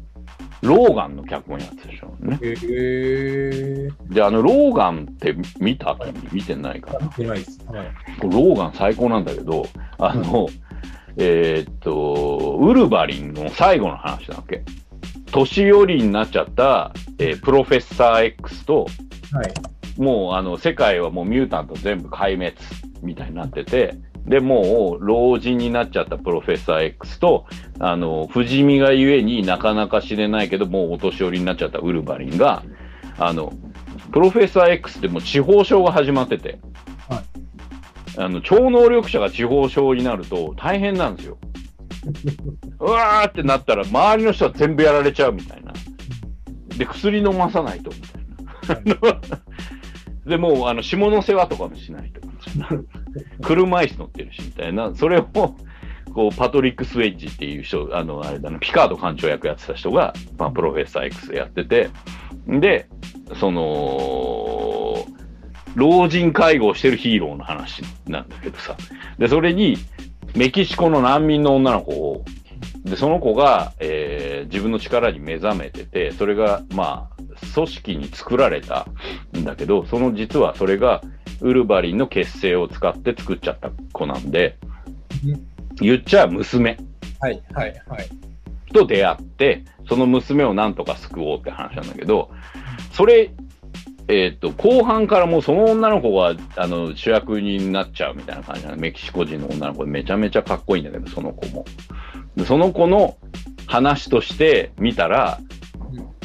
[0.62, 2.38] ローガンの脚本やってる人ね。
[2.42, 4.14] へえー。
[4.14, 5.94] で、あの、ローガンって見た？
[5.94, 7.06] 君見てないかな？
[7.06, 7.60] 見てないです。
[7.66, 7.86] はい。
[8.22, 9.66] ローガン最高なんだけど、
[9.98, 10.48] あの、
[11.20, 14.62] えーっと、ウルヴァリンの最後の話なわけ？
[15.32, 18.86] 年寄りになっちゃった、えープロフェッサー X と、
[19.32, 20.00] はい。
[20.00, 22.56] もうあの世界はもうミュータント全部壊滅
[23.02, 27.46] みたいになってて、で、もう老人になっちゃったプロフェッサー X と、
[27.80, 32.62] あの、不死身がゆえになかなか知れないけど、もうお年寄りになっちゃったウルヴァリンが、
[33.18, 33.52] あの、
[34.12, 36.58] プロフェッサー X ってもう地方症が始まってて、はい
[38.18, 41.38] あの、超能力者が地方症になると大変なんですよ。
[42.80, 45.72] うわーってなったら周りの人は全部やられちゃうみたいな。
[46.76, 47.96] で、薬飲まさないとみ
[48.66, 49.20] たいな。
[50.26, 52.20] で、もう、あの、下の世話とかもしないと。
[53.42, 54.94] 車椅子乗ってるし、みたいな。
[54.94, 61.90] それを、こう、パトリック・スウェッジっていう人、あの、あれだな、ピカード艦長役やってた人が、まあ、プロフェッサー X やってて、
[62.46, 62.88] で、
[63.40, 64.67] その、
[65.78, 68.76] 老人介護をしてるヒーローの話なんだけどさ。
[69.16, 69.76] で、それに、
[70.34, 72.24] メキシコの難民の女の子を、
[72.84, 78.86] で、その子が、えー自分の力に目覚めてて、それが、まあ、組織に作られた
[79.36, 81.02] んだけど、その実はそれが、
[81.40, 84.58] ウルヴァリンの結成を使って作っちゃった子なんで、
[85.76, 86.76] 言っちゃ娘
[87.20, 87.40] はい。
[87.52, 87.82] はい。
[87.86, 88.08] はい。
[88.72, 92.30] と出会って、その娘をなんとか救おうって話なんだけど、
[92.92, 93.30] それ
[94.08, 98.76] えっ、と、後半からもうその女の子があの主役になっちゃうみたいな感じなの。
[98.78, 101.66] メキシコ人の女の子でめちゃめちゃかっこいいんだけど、その子も。
[102.34, 103.18] でその子の
[103.66, 105.38] 話として見たら、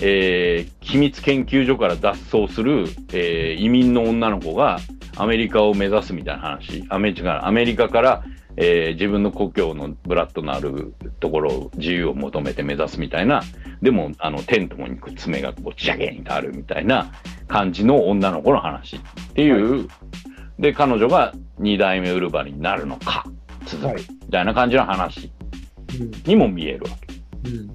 [0.02, 4.80] えー機密研究所から脱走する、えー移民の女の子が
[5.18, 6.86] アメリカを目指すみたいな話。
[6.90, 8.24] アメリカアメリカから、
[8.58, 13.42] えー自分の故郷のブラッドのあるところを自由を求めて目指すみたいな。
[13.82, 17.12] でも、あの、テントに爪がこう、ジャゲンとあるみたいな
[17.48, 19.00] 感じの女の子の話っ
[19.34, 19.88] ていう。
[20.60, 23.26] で、彼女が二代目ウルヴァリンになるのか、
[23.66, 25.32] 続く、はいみたいな感じの話
[26.00, 26.98] うんにも見えるわ
[27.42, 27.50] け。
[27.50, 27.70] うん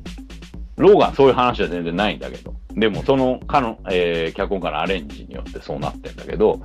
[0.76, 6.60] ローガンそういう話は全然ないんだけど、でもその、かの、えー脚本家のアレンジによってそうなってんだけど、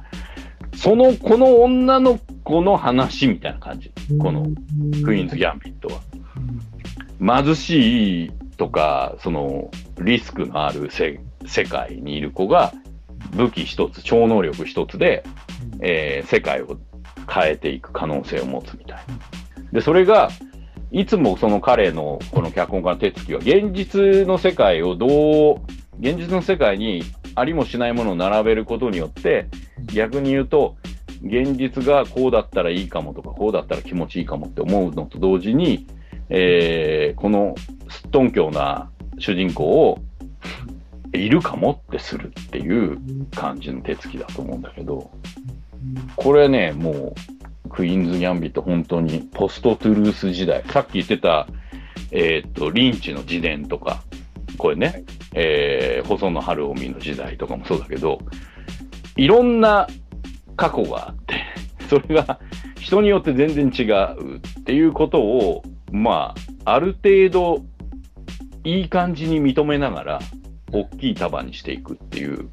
[0.75, 3.91] その、この女の子の話みたいな感じ。
[4.19, 4.47] この、
[5.03, 7.43] クイーンズ・ギャンビットは。
[7.43, 9.71] 貧しいとか、その、
[10.01, 12.73] リスクのあるせ世界にいる子が、
[13.35, 15.23] 武器一つ、超能力一つで、
[15.81, 16.77] えー世界を
[17.29, 19.03] 変えていく可能性を持つみたいな。
[19.71, 20.29] で、それが、
[20.91, 25.55] いつもその彼のこの脚本家の手つきは、現実の世界をどう、
[25.99, 27.03] 現実の世界に
[27.35, 29.47] ありもしないものを並べることによって、
[29.93, 30.75] 逆に言うと、
[31.23, 35.87] 現実がこうだったらいいかもとか、こうだったら気持ちいいかもって思うのと同時に、
[36.29, 37.55] えーこの
[37.89, 39.99] すっとんきょうな主人公を
[41.13, 42.97] いるかもってするっていう
[43.35, 45.11] 感じの手つきだと思うんだけど、
[46.15, 47.13] これね、も
[47.65, 51.47] う、クイーンズ・ギャンビット、本当にポストトゥルース時代、さっき言ってた、
[52.11, 54.03] えーっと、リンチの自伝とか、
[54.57, 55.03] これね、はい。
[55.35, 58.19] えー細野晴臣の時代とかもそうだけど、
[59.15, 59.87] いろんな
[60.55, 61.43] 過去があって、
[61.89, 62.39] それが
[62.79, 63.89] 人によって全然違
[64.19, 66.35] うっていうことを、ま
[66.65, 67.63] あ、ある程度、
[68.63, 70.19] いい感じに認めながら、
[70.71, 72.49] 大きい束にしていくっていう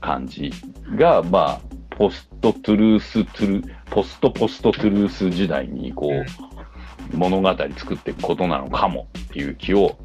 [0.00, 0.52] 感じ
[0.96, 9.98] が、まあ、ポストトゥルーストゥル、ポストポストトゥルース時代に、こう、物語作っていくことなのかもっていう気を、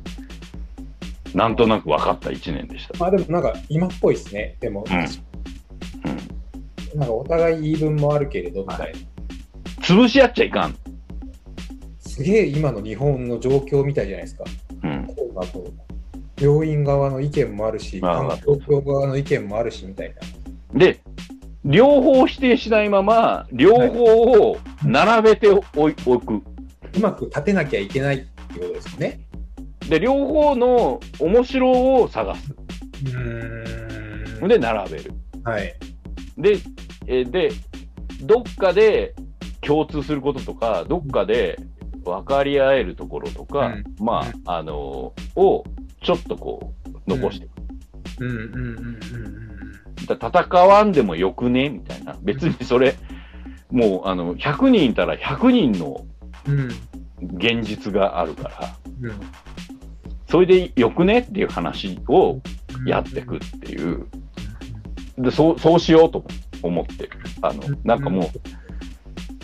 [1.36, 2.98] なんとなく分かった一年でした。
[2.98, 4.56] まあでもなんか今っぽいですね。
[4.62, 5.06] でも、うん
[6.98, 9.00] なんかお互い言い分もあるけれど、みたいな。
[9.82, 10.76] 潰し合っちゃいかん。
[12.00, 14.46] すげえ今の日本の状況みたいじゃないですか。
[14.82, 15.06] うん。
[15.08, 15.74] こうだと
[16.40, 20.16] 病院側の意見もあるし、まあ観光協側の意見もあるしみたい
[20.74, 20.80] な。
[20.80, 21.02] で、
[21.66, 24.06] 両方否定しないまま、両方
[24.52, 26.36] を並べておい置く。
[26.36, 29.20] うまく立てなきゃいけないってことですよね。
[29.90, 31.72] で、両方の面白
[32.02, 32.56] を探す。
[33.06, 34.48] うーん。
[34.48, 35.14] で、並べる。
[35.44, 35.76] はい。
[36.38, 36.58] で、
[37.08, 37.52] えーで、
[38.22, 39.14] どっかで
[39.62, 41.60] 共通することとか、どっかで
[42.04, 45.64] 分かり合えるところとか、うんまあ、あのを
[46.04, 47.52] ちょっとこう、残していく。
[48.22, 49.40] うんうんうんうん
[50.08, 51.70] だ戦わんでもよくね？
[51.70, 52.16] みたいな。
[52.22, 52.96] 別にそれ、
[53.72, 56.06] もう、あの、100人いたら100人の。
[57.22, 59.12] 現実があるから、うん
[60.28, 61.20] それでよくね？
[61.20, 62.40] っていう話を
[62.86, 64.08] やっていくっていう。
[65.18, 66.26] で、そう、そうしようと
[66.62, 67.10] 思ってる。
[67.42, 68.26] あの、なんかもう、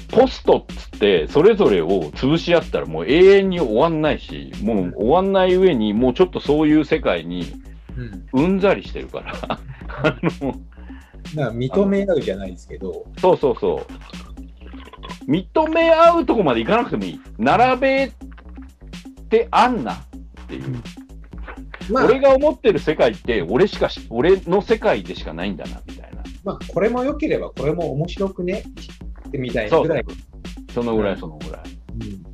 [0.09, 7.61] ポストっつって、それぞれを潰し合ったらもう永遠に終わんないし、もう終わんない上に、もうちょっとそういう世界に
[8.33, 8.45] うん。
[8.45, 9.33] うんざりしてるから、
[10.03, 10.51] あの、
[11.35, 13.85] だから認め合うじゃないですけど、そうそうそ
[15.27, 15.31] う。
[15.31, 17.21] 認め合うとこまでいかなくてもいい。
[17.37, 18.11] 並べ
[19.29, 20.03] てあんな
[20.57, 20.81] っていう。
[21.91, 26.23] まあ、俺が思ってる世界って、俺しかし、俺の世界でしかないんだな、みたいな。
[26.43, 28.63] まあ、これも良ければこれも面白くね
[29.27, 30.05] ってみたいなそうぐらい。
[30.73, 31.61] そのぐらい、うんそのぐらい。
[32.01, 32.31] うん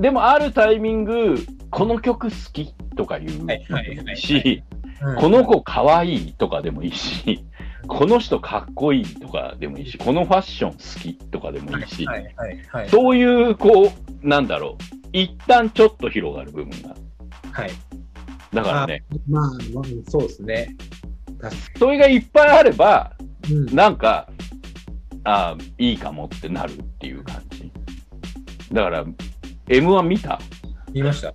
[0.00, 1.34] でも、あるタイミング、
[1.70, 4.62] この曲好きとか言うし、
[5.00, 7.44] うんこの子可愛いとかでもいいし、
[7.86, 12.06] この人かっこいいとかでもいいし、このファッション好きとかでもいいし。
[12.90, 13.92] そういう、こ
[14.22, 16.94] う、なんだろう、一旦ちょっと広がる部分が。
[17.58, 17.70] はい。
[18.54, 20.76] だからね、まあ、まあ、そうですね。
[21.40, 23.16] 確かそれがいっぱいあれば、
[23.48, 23.56] に。
[23.56, 24.28] うんなんか、
[25.24, 27.72] ああ、いいかもってなるっていう感じ。
[28.72, 29.04] だから、
[29.66, 30.38] M1 見た、
[30.92, 31.28] 見ました。
[31.28, 31.34] は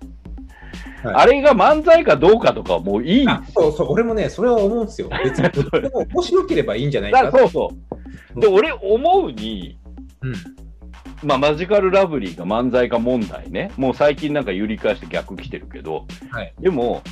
[1.06, 5.10] あれが漫才かどうかとかはもういいそうそう、俺もね、それは思うんですよ。
[5.22, 5.50] 別に、
[5.82, 8.40] でも面白ければいいんじゃないかだからそうそう。
[8.40, 9.78] で、俺思うに、
[10.22, 10.34] うん。
[11.24, 13.72] まあ、マジカルラブリーが漫才か問題ね。
[13.76, 16.54] もう最近なんか揺り返して逆来てるけど、はい。
[16.60, 17.02] でも、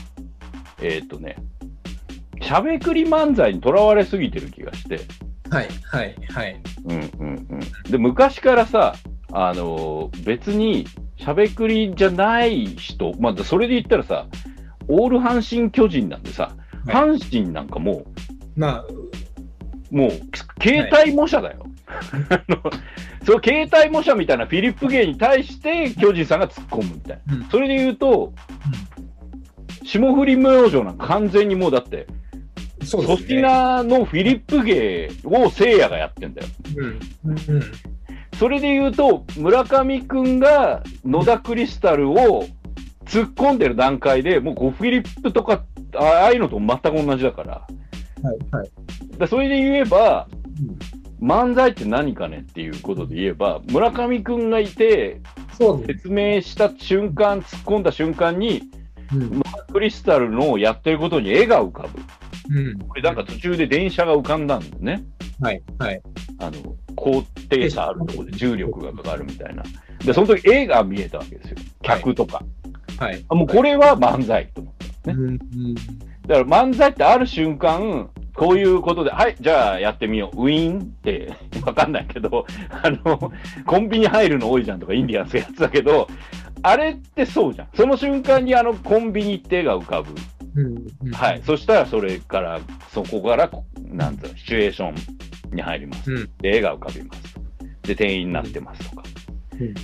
[0.80, 1.36] えーっとね、
[2.40, 5.00] しゃべくり漫才にとらわれすぎてる気がして、
[5.50, 6.60] はい、はい、はい。
[6.84, 7.90] うんうんうん。
[7.90, 8.94] で、昔からさ、
[9.32, 10.86] あのー別に
[11.16, 14.26] しゃべくりじゃない人、まあ、それで言ったらさ、
[14.88, 18.04] オール阪神巨人なんでさ、はい阪神なんかもう
[18.56, 18.84] まあ、
[19.92, 20.10] もう、
[20.60, 21.64] 携帯模写だよ。
[22.30, 22.62] あ の
[23.24, 27.34] その携帯模写みたいなフィリップ芸に対して巨人さんが突っ込むみたいな。
[27.34, 28.32] うんそれで言うと、
[29.84, 32.06] 霜降り明星なんか完全にもうだって、
[32.90, 33.40] 粗そうですね。
[33.42, 36.48] 品のフィリップ芸を聖夜がやってんだよ。
[36.76, 37.54] うん。
[37.54, 37.62] うん。
[38.38, 42.46] それで言うと、村上くんが野田クリスタルを
[43.04, 45.64] 突っ込んでる段階でもうこうフィリップとか、
[45.94, 47.50] あああいうのと全く同じだから。
[48.22, 48.56] はい。
[48.56, 48.70] はい。
[49.18, 50.28] だそれで言えば、
[51.22, 55.20] 漫才って何かねっていうことで言えば、村上くんがいて。
[55.86, 58.62] 説明した瞬間、突っ込んだ瞬間に、
[59.14, 59.42] うん。
[59.72, 62.00] クリスタルのやってることに絵が浮かぶ。
[62.58, 62.78] うん。
[62.78, 65.04] これなんか途中で電車が浮かんだんだよね。
[65.40, 65.62] はい。
[65.78, 66.02] はい。
[66.38, 69.62] あの、高低差あるところで重力がかかるみたいな。
[70.04, 71.56] で、その時絵が見えたわけですよ。
[71.82, 72.42] 客とか。
[72.98, 73.24] はい。
[73.28, 75.12] あもうこれは漫才と思った。
[75.12, 75.28] ねうん。
[75.28, 75.74] うん。
[75.74, 75.88] だか
[76.26, 80.44] ら漫才ってある瞬間、こういうことで、はい、じゃあやってみよう。
[80.44, 81.32] ウィーンって、
[81.64, 83.32] わかんないけど、あの、
[83.66, 86.08] コンビニ入るの多いじゃんとか、インディアンスやつだけど、
[86.62, 87.68] あれってそうじゃん。
[87.74, 90.14] その瞬間にあの、コンビニって絵が浮かぶ。
[90.54, 91.12] うん。
[91.12, 91.42] はい。。
[91.44, 92.60] そしたらそれから、
[92.90, 93.50] そこから、
[93.82, 96.12] なんつうの、シチュエーションに入ります。
[96.12, 96.30] うん。
[96.38, 97.22] で、絵が浮かびます。
[97.82, 99.02] で、店員になってますとか。
[99.02, 99.12] うん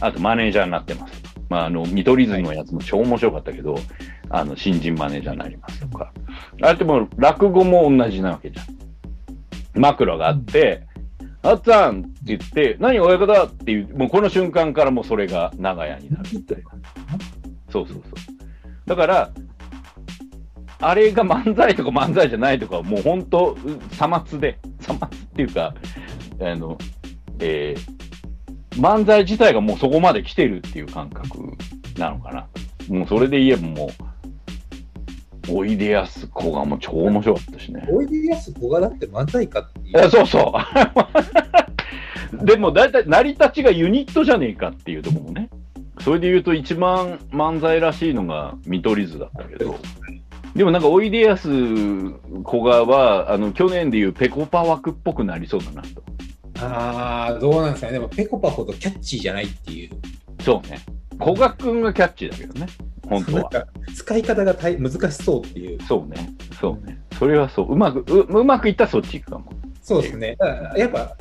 [0.01, 1.38] あと、マネージャーになってますとか。
[1.49, 3.77] まあ、あの、見取り図のやつも超面白かったけど、
[4.31, 6.13] あの、新人マネージャーになりますとか。
[6.63, 8.67] あれっても、落語も同じなわけじゃん。
[9.81, 10.87] 枕があって、
[11.43, 16.65] あっつぁんって言って、何親方っていう、もうこの瞬間からもうそれが長屋になるみたいな。
[17.71, 18.05] そうそうそう。
[18.87, 19.31] だから、
[20.81, 25.75] あれが漫才とか漫才じゃないとかもう本当、うさまつで、さまつっていうか、
[26.41, 26.77] あの、
[27.41, 27.98] えー
[28.79, 31.39] 漫才自体がもうそこまで来てるっていう感覚
[31.99, 32.47] なのかな。
[32.89, 33.91] もうそれで言えばも
[35.51, 37.87] う、おいでやすこがもう超面白かったしね。
[37.91, 40.53] おいでやすこがだって漫才かっていいやそうそ
[42.33, 42.45] う。
[42.45, 45.49] でも大体成り立ちがユニットじゃねえかっていうところもね。
[46.01, 49.77] それで言うと一番漫才らしいのが見取り図だったけど。
[50.55, 51.49] でもなんかおいでやす
[52.43, 56.03] こがは、あの、去年でいうペコパ枠っぽくなりそうだなと。
[56.61, 57.95] ああ、どうなんですかね。
[57.95, 59.91] でも、ペコパほどキャッチーじゃないっていう。
[60.43, 60.81] そうね。
[61.21, 62.67] 古賀くんがキャッチーだけどね。
[63.09, 63.51] 本当は。
[63.95, 65.83] 使い方が大難しそうっていう。
[65.83, 66.31] そうね。
[66.61, 67.01] そうね。
[67.19, 67.73] それはそう。
[67.73, 69.53] うまく、ううまくいったらそっち行くかも。
[69.83, 70.37] そうですね。
[70.77, 71.17] やっぱ、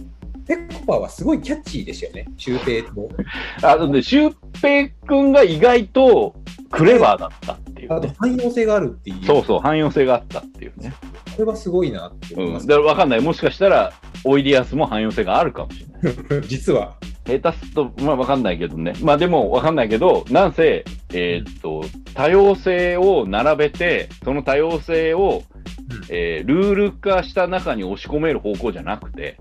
[0.48, 2.28] ペコパはすごいキャッチーでしたよね。
[2.38, 3.10] シュウペイと。
[3.64, 6.36] あのね、シュウペイくんが意外と
[6.72, 8.16] クレバーだったっていう、あとね。
[8.18, 9.26] 汎用性があるっていう。
[9.26, 10.94] そうそう、汎用性があったっていうね。
[11.38, 12.54] これはすごいなって思いうん。
[12.54, 12.66] ます。
[12.66, 13.22] だから分かんない。
[13.22, 16.42] もしかしたら、おいでやすも汎用性があるかもしれない。
[16.50, 16.96] 実は。
[17.28, 18.94] 下手すと、まあ分かんないけどね。
[19.04, 20.84] まあでも分かんないけど、なんせ、
[21.14, 21.84] えーっと、
[22.16, 25.44] 多様性を並べて、その多様性を、
[26.10, 29.38] えールール化した中に押し込める方向じゃなくて、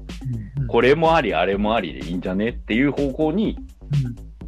[0.68, 3.57] これもあり、あれもありでいいんじゃねっていう方向に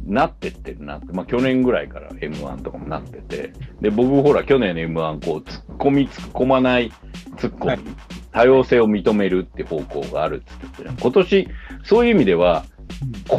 [0.09, 6.91] なってってるなって、まあ去年ぐらいから M1 とかもなってて、で、僕ほら去年の M1 こう、突っ込み、突っ込まない、
[7.37, 7.79] 突っ込み、はい。
[8.31, 10.51] 多様性を認めるって方向があるって
[10.83, 11.47] 言って今年、
[11.83, 12.65] そういう意味では、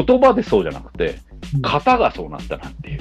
[0.07, 1.19] 言葉でそうじゃなくて、
[1.61, 3.01] 型がそうなったなっていう。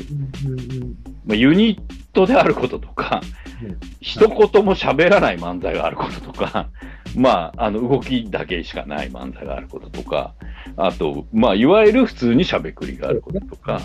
[1.25, 1.79] まあ、ユニッ
[2.13, 3.21] トであることとか
[3.61, 6.69] うん、一言も喋らない漫才があることとか、
[7.15, 10.33] まあ、あの、動きだけしかない漫才があることとか、
[10.77, 13.81] あと、まあ、いわゆる普通に喋くりがあることとか、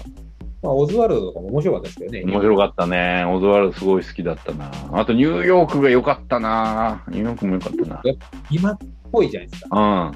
[0.62, 2.22] まあ、オズワルドとかも面白かったですけどね。
[2.24, 3.24] 面白かったね。
[3.28, 4.70] オズワルドすごい好きだったな。
[4.92, 7.02] あと、ニューヨークが良かったな。
[7.08, 8.02] ニューヨークも良かったな。
[8.50, 8.78] 今っ
[9.12, 10.12] ぽいじゃないですか。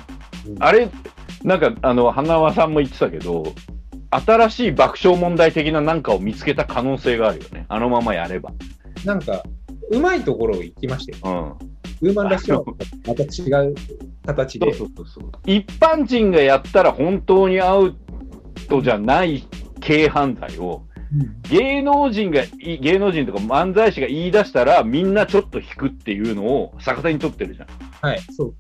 [0.47, 0.57] うん。
[0.59, 0.89] あれ、
[1.45, 3.55] なんか、あの、花輪さんも言ってたけど、
[4.11, 7.67] 新しい爆笑問題的ななんかを見つけた可能性があるよね。
[7.69, 8.53] あのままやれば。
[9.05, 9.43] なんか、
[9.91, 11.57] うまいところを行きましたよ。
[12.03, 12.09] うん。
[12.09, 12.65] ウーマンラッシュは
[13.07, 13.75] また違う
[14.25, 14.73] 形で。
[14.75, 15.31] そうそうそう。
[15.47, 17.95] 一般人がやったら本当にアウ
[18.69, 19.45] トじゃない
[19.81, 20.83] 軽犯罪を、
[21.51, 27.69] 芸能人がい、芸能人とか漫才師が言い出したらみんなちょっと引くっていうのを逆手に取ってるじゃん。
[28.01, 28.55] はい、そう。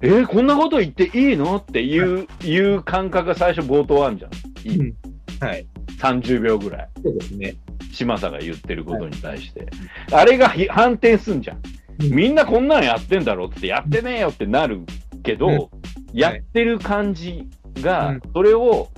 [0.00, 1.56] えーこんなこと言っていいの？
[1.56, 4.68] っていう、いう感覚が最初冒頭あんじゃん。
[4.68, 4.94] いうん
[5.40, 5.66] はい、
[5.98, 6.88] 30秒ぐらい。
[7.02, 7.56] そうですね。
[7.92, 9.68] 島佐が言ってることに対して。
[10.12, 11.60] あれがひ反転すんじゃん
[11.98, 14.82] みんなこんなのやってんだろってやってねえよってなる
[15.22, 15.78] けど、うん
[16.14, 17.46] やってる感じ
[17.82, 18.88] が、うんそれを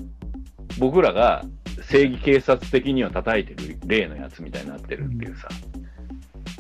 [0.79, 1.45] 僕らが
[1.83, 5.49] 正義警察的には叩いてる例のやつみたいになってるっていうさ。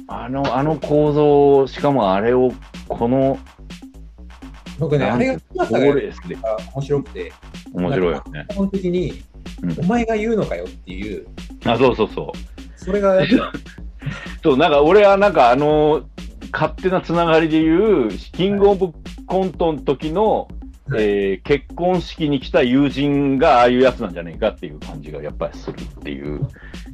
[0.08, 2.52] あの、あの構造、しかもあれを、
[2.88, 3.38] この、
[4.80, 7.32] 僕ね、あれがゴ島ーレースでが面白くて、
[7.74, 8.46] 面白いよね。
[8.48, 9.22] 基本的に、
[9.62, 9.78] うん。
[9.78, 11.26] お前が言うのかよっていう、
[11.66, 12.58] あ、そうそうそう。
[12.76, 13.20] それが
[14.42, 16.02] そう、なんか俺はなんかあの、
[16.50, 18.92] 勝手なつながりで言う、キングオブ
[19.26, 20.48] コントの時の、
[20.88, 21.04] はい。
[21.04, 26.48] えー結婚式に来た友人がああいうやつなんじゃねえかっていう感じがやっぱりするっていう、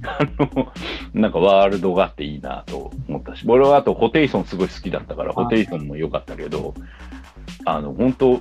[0.05, 0.73] あの、
[1.15, 6.75] なんかワールドがあっていいなと思ったし、俺はあとホテイソンすごい好きだったから、ホテイソンも良かったけど、
[7.67, 8.41] あの、本当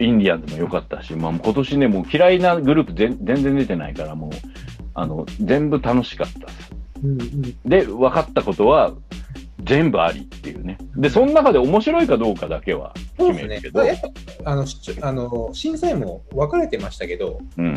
[0.00, 4.30] インディアンズも良かったし、まあ今年ね、もう嫌いなグループ全全然出てないから、もう、
[4.94, 6.72] あの、全部楽しかったです。
[7.02, 8.92] うんうんで、分かったことは、
[9.62, 10.76] 全部ありっていうね。
[10.96, 13.70] で、その中で面白いかどうかだけは決めるけ。
[13.70, 14.00] ど、やっ
[14.44, 17.74] ぱあのしあの審査員も分かれてましたけど、うん。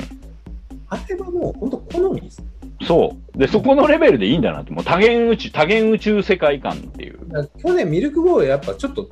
[0.89, 2.43] あれはもう本当好みです。
[2.85, 3.37] そう。
[3.37, 7.19] で、そこのレベルでいいんだなって、もう多元宇宙、多元宇宙世界観っていう。
[7.63, 9.07] 去年ミルクボーイやっぱちょっと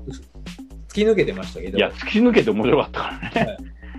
[0.96, 3.32] 突き抜けてましたけど、いや、突き抜けて面白かったからね。
[3.34, 3.58] だか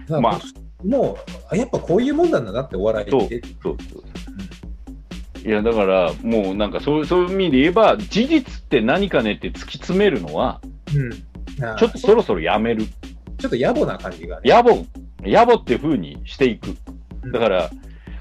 [0.09, 0.41] らま
[0.85, 1.17] もう
[1.51, 3.43] あやっぱこういうもんなんだなってお笑いって。
[3.63, 5.49] そうそう。
[5.49, 10.61] いや、だから、もうなんかそうそういう意味で言えば、事実って何かねって突き詰めるのは、
[10.95, 11.11] うん
[11.79, 12.85] ちょっとそろそろやめる。
[13.39, 14.51] ちょっと野暮な感じがね。
[14.51, 14.85] 野暮、
[15.23, 16.77] 野暮っていう風にしていく。
[17.33, 17.71] だから、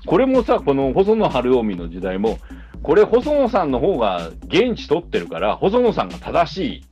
[0.05, 2.39] これもさ、この細野晴臣の時代も、
[2.82, 6.85] これ細野さんの方が現地取ってるから、細野さんが正しうんい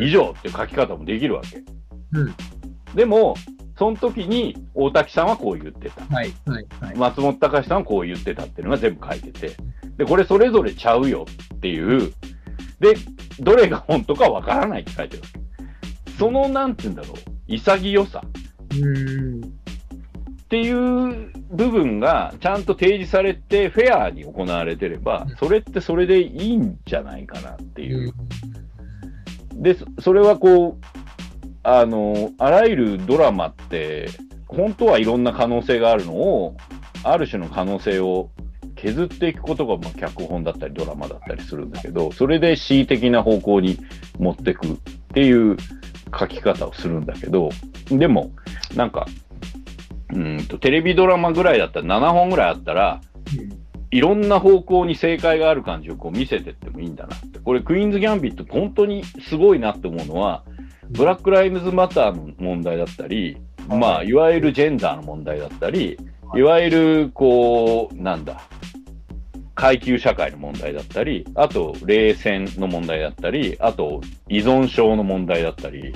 [0.00, 1.62] 以上っていう書き方もできるわけ。
[2.12, 2.34] うん
[2.94, 3.36] でも、
[3.78, 6.04] その時に大滝さんはこう言ってた。
[6.12, 6.96] はいはいはい。
[6.96, 9.56] 松本隆さんはこう言ってたっていうのが全部書いてて。
[9.96, 12.12] で、これそれぞれちゃうよっていう。
[12.80, 12.94] で、
[13.38, 16.12] どれが本当かわからないって書いてるわけ。
[16.18, 17.16] その、なんて言うんだろう、
[17.46, 18.22] 潔さ。
[18.80, 19.46] うんっ
[20.50, 28.12] ていう部分がちゃんと提示されてフェアに行われてればうん、それってそれでいいんじゃないかなっていう。
[29.60, 30.84] で、それはこう、
[31.62, 34.08] あの、あらゆるドラマって、
[34.48, 36.56] 本当はいろんな可能性があるのを、
[37.04, 38.30] ある種の可能性を
[38.74, 43.78] 削っていくことが、まあ、脚本だったりドラマだったりするんだけど、それで恣意的な方向に
[44.18, 44.70] 持ってくっ
[45.12, 45.56] ていう
[46.18, 47.50] 書き方をするんだけど、
[47.90, 48.30] でも、
[48.74, 49.06] なんか、
[50.12, 53.00] うんと、テレビドラマぐらいだったら7本ぐらいあったら、
[53.90, 57.40] いろんな方向に正解がある感じをこう見せてってもいいんだなって。
[57.40, 60.44] これ、クイーンズ・ギャンビット、本当にすごいなって思うのは、
[60.90, 63.36] ブラック・ライブズ・マターの問題だったり、
[63.68, 65.98] まあ、いわゆるジェンダーの問題だったり、
[66.36, 68.40] いわゆる、こう、なんだ、
[69.54, 75.92] 階級社会の問題だったり、あと、冷戦の問題だったり、あと、依存症の問題だったり、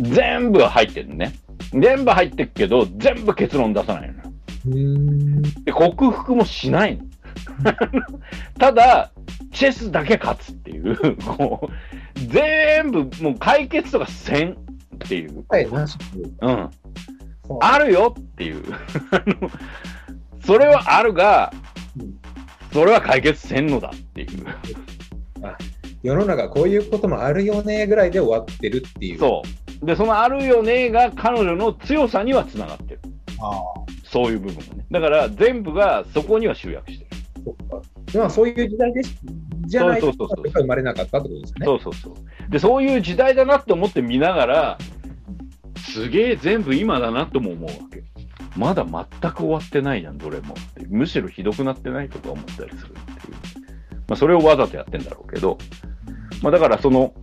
[0.00, 1.34] 全部入ってるね。
[1.72, 4.22] 全部入ってるけど、全部結論出さないの
[5.64, 7.04] で、克服もしないの。
[8.58, 9.10] ただ、
[9.52, 14.56] チェスだけ勝つっていう、 こう、全部、もう解決とかせんっ
[14.98, 15.44] ていう。
[15.48, 15.64] はい。
[15.64, 16.70] うん。
[17.60, 18.62] あるよっていう。
[20.44, 21.52] それはあるが
[21.98, 22.14] うん、
[22.72, 24.28] それは解決せんのだっていう。
[26.02, 29.18] 世の中こういうこともあるよねぐらいで終わってるっていう。
[29.18, 29.42] そ
[29.82, 29.86] う。
[29.86, 33.00] で、そのあるよねが彼女の強さにはつながってる。
[33.40, 33.62] ああ、
[34.04, 34.86] そういう部分がね。
[34.90, 37.10] だから全部がそこには集約してる。
[37.44, 37.82] そっか。
[38.18, 39.14] まあそういう時代です。
[39.66, 41.66] じゃないとそうそうそうそう生まれなかったってことですね。
[41.66, 42.50] そうそうそう。
[42.50, 44.78] で、そういう時代だなって思って見ながら、
[45.76, 48.02] すげえ全部今だなとも思うわけ。
[48.56, 50.86] まだ全く終わってないじゃん、どれもって。
[50.88, 53.58] むしろひどくなってないとか思ったりするっていう。
[54.08, 55.58] まあ、それをわざとやってんだろうけど、
[56.42, 57.14] まあ、だからその、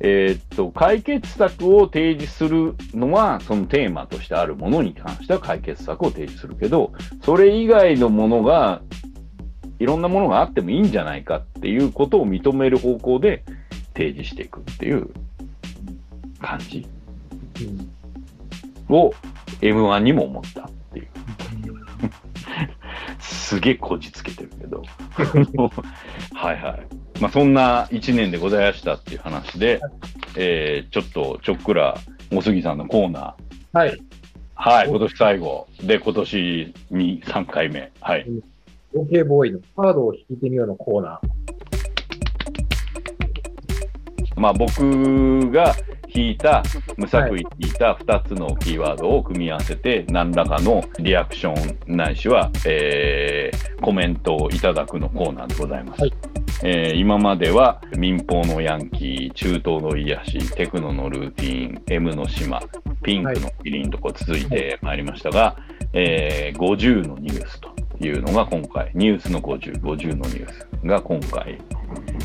[0.00, 6.92] えーっと、解決策を提示するのは、そのテーマとしてあるものに関しては解決策を提示するけど、
[7.24, 8.82] それ以外のものが、
[9.82, 13.42] いろんなものがあってもいいんじゃないかっていうことを認める方向で
[13.94, 15.10] 提示していくっていう
[16.40, 16.86] 感じ
[17.60, 19.12] うんを
[19.60, 21.08] M1 にも思ったっていう。
[23.18, 24.82] すげえこじつけてるけど。
[26.34, 27.20] はいはい。
[27.20, 29.80] まあそんな1年でございましたっていう話で、
[30.36, 31.96] えー、ちょっとちょっくら
[32.32, 33.78] おすぎさんのコーナー。
[33.78, 34.00] はい。
[34.54, 35.66] はい、今年最後。
[35.82, 37.90] で、今年に3回目。
[38.00, 38.26] はい。
[38.94, 41.20] OK ボーイのカードを引いてみようのコーナ
[44.36, 45.74] まあ僕が
[46.14, 46.62] 引いた、
[46.96, 51.54] 無作為に引いた2つのキーワードを組み合わせて、何らかのリアクショ
[51.92, 56.02] ンないしは、えーコメントをいただくのコーナーでございます。
[56.02, 56.12] はい。
[56.62, 62.60] えー今までは民放のヤンキー、中東の癒し、テクノのルーティーン、M の島、
[63.02, 65.56] ピンクのキリンとこう続いてまいりましたが、
[65.92, 67.74] えー50のニュースと
[68.06, 71.58] いうのが今回、ニュースの50、50のニュースが今回、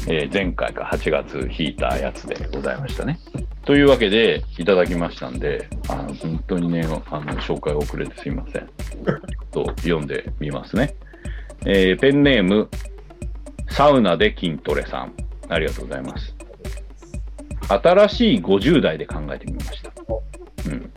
[0.08, 3.20] えー前回か8月引いたやつでございましたね。
[3.66, 8.70] というわけで、いただきましたんで、あの本当にね、あの紹介遅れてすいません。
[9.52, 10.96] と読んでみますね。
[11.66, 12.70] えーペンネーム、
[13.70, 15.14] サウナで筋トレさん。
[15.50, 16.36] ありがとうございます。
[17.70, 19.92] 新しい50代で考えてみました。
[20.70, 20.92] うん。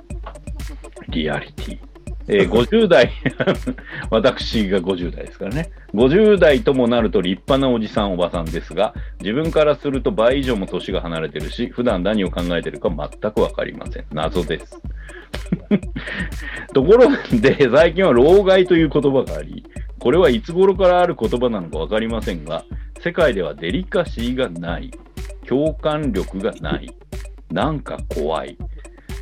[1.09, 1.89] リアリティ。
[2.33, 3.11] えー 50代、
[4.11, 5.70] 私が50代ですからね。
[5.95, 14.05] 50代ともなると立派なおじさん、おばさんですが、自分からすると倍以上も年が離れてるし、普段何を考えてるか全くわかりません。
[14.12, 14.81] 謎です。
[16.72, 17.09] ところ
[17.41, 19.64] で、最近は老害という言葉があり、
[19.99, 22.64] これはいつ頃からある言葉なのかわかりませんが、
[23.01, 24.91] 世界ではデリカシーがない、
[25.47, 26.91] 共感力がない、
[27.51, 28.57] なんか怖い、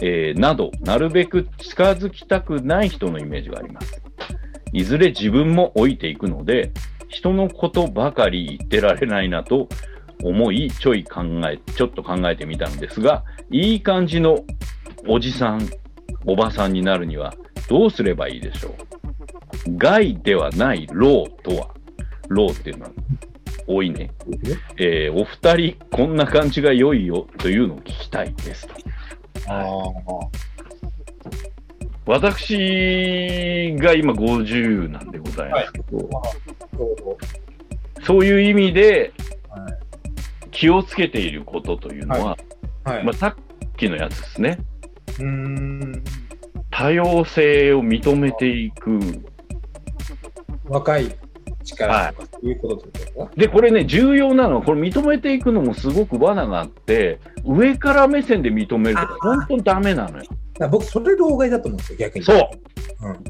[0.00, 4.00] えーなど、なるべく近づきたくない人のイメージがあります。
[4.72, 6.72] いずれ自分も老いていくので、
[7.08, 9.68] 人のことばかり言ってられないなと
[10.22, 14.44] 思い、ちょい考え、ちょっと考えてみたんですが、いい感じの
[15.06, 15.68] おじさん、
[16.26, 17.34] おばさんになるには
[17.68, 18.72] どうすればいいでしょう。
[19.76, 21.68] 害ではない老とは、
[22.28, 22.90] 老っていうのは
[23.66, 24.10] 多いね。
[24.76, 28.74] えーお二人、こんな感じが良いよというのを聞きたいですと。
[29.46, 29.74] あ
[32.06, 36.28] 私が今50なんでございますけど、あ、
[36.76, 39.12] そうそういう意味で
[39.50, 39.88] はい
[40.58, 42.36] 気をつけていることというのは、
[42.82, 43.04] はい。
[43.04, 44.58] まあ、さっきのやつですね。
[45.20, 46.02] うーん。
[46.68, 48.98] 多様性を認めていく。
[50.64, 51.14] 若い
[51.62, 60.24] 力とか、いうことですかで、これね、重要なのは、これ認めていくのもすごく罠があって、上から目線で認めるとか、あー本当にダメなのよ。
[60.70, 62.24] 僕、それ老害だと思うんですよ、逆に。
[62.24, 62.38] そう。
[63.06, 63.24] うん。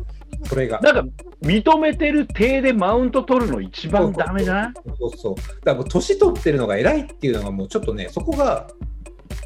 [0.44, 0.80] それが。
[0.80, 1.04] だから、
[1.42, 4.72] 認めてる体でマウント取るの一番ダメじゃない？
[4.98, 5.34] そうそう。
[5.64, 8.66] だから年取ってるのが偉いっていうのがもうちょっとね、そこが、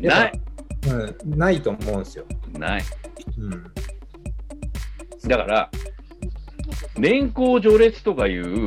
[0.01, 0.41] やない
[1.25, 2.25] うん、ないと思うんですよ。
[2.59, 2.83] ない。
[3.39, 3.65] うん。
[5.29, 5.71] だから、
[6.97, 8.67] 年功序列とかいう、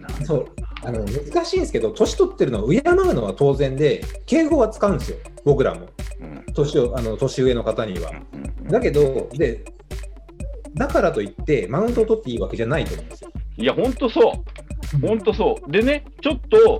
[0.00, 0.46] なんそう。
[0.84, 5.88] あの難しいんですけど、年取ってるのを敬うのは当然で、敬語は使うんですよ、僕らも。
[6.20, 8.12] うん年をあの年上の方には。
[8.70, 9.64] だけど、で、
[10.74, 13.30] だからといって、マウントを取っていいわけじゃないと思うんですよ。
[13.56, 14.44] いや、ほんとそ
[15.02, 15.06] う。
[15.06, 15.70] ほんとそう。
[15.70, 16.78] でね、ちょっと、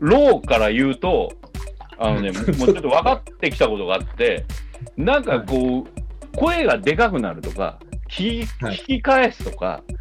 [0.00, 1.32] ローから言うと、
[1.98, 4.44] あのね、 もうちょっと分かってきたことがあって、
[4.96, 8.46] なんかこう、声がでかくなるとか、聞
[8.86, 9.96] き返すとかう、ん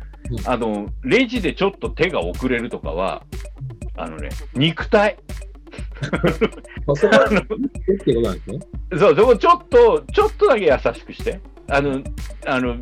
[0.45, 3.23] あの、レジでちょっと手が遅れるとかは、
[3.95, 5.17] あのね、肉体。
[6.85, 7.29] まあ、そこは、っ
[8.03, 8.59] ていうことなんですね。
[8.97, 11.39] そう、そこちょっと、ちょっとだけ優しくして。
[11.69, 12.01] あの、
[12.45, 12.77] あの、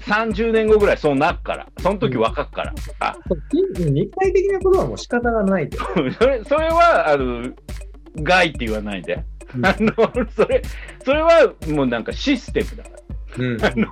[0.00, 1.66] 30年後ぐらいそうなっから。
[1.80, 2.74] その時若っから。
[3.00, 3.16] あ、
[3.78, 5.78] 肉体的なことはもう仕方がないと。
[6.18, 7.50] それ、それは、あの、
[8.16, 9.14] 害って言わないで。
[9.54, 9.92] うんあの、
[10.34, 10.62] それ、
[11.04, 12.90] それはもうなんかシステムだか
[13.38, 13.68] うん、ら。
[13.72, 13.88] あの、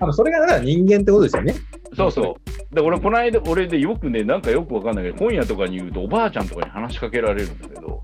[0.00, 1.54] あのそれがだから人間ってことですよね。
[1.94, 2.36] そうそ
[2.72, 2.74] う。
[2.74, 8.02] で、俺、この間、俺でよくね、なんかよくわかんないけど、本屋とかに言うと、おばあちゃんとかに話しかけられるんだけど、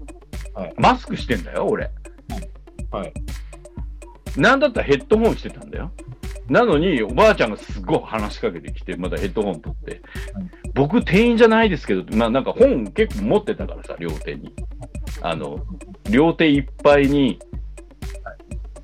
[0.54, 1.90] はいマスクしてんだよ、俺。
[2.90, 3.12] はい。
[4.36, 5.90] なんだったらヘッドホンしてたんだよ。
[6.48, 10.02] なのに、おばあちゃんがすごい話しかけてきて、またヘッドホン取って、
[10.74, 14.52] 僕、店員じゃないですけど、まあ、なんか本結構持ってたからさ、両手に。
[15.20, 15.58] あの、
[16.10, 17.38] 両手いっぱいに、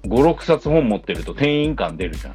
[0.05, 2.35] 5、6冊本持ってると店員感出るじゃん。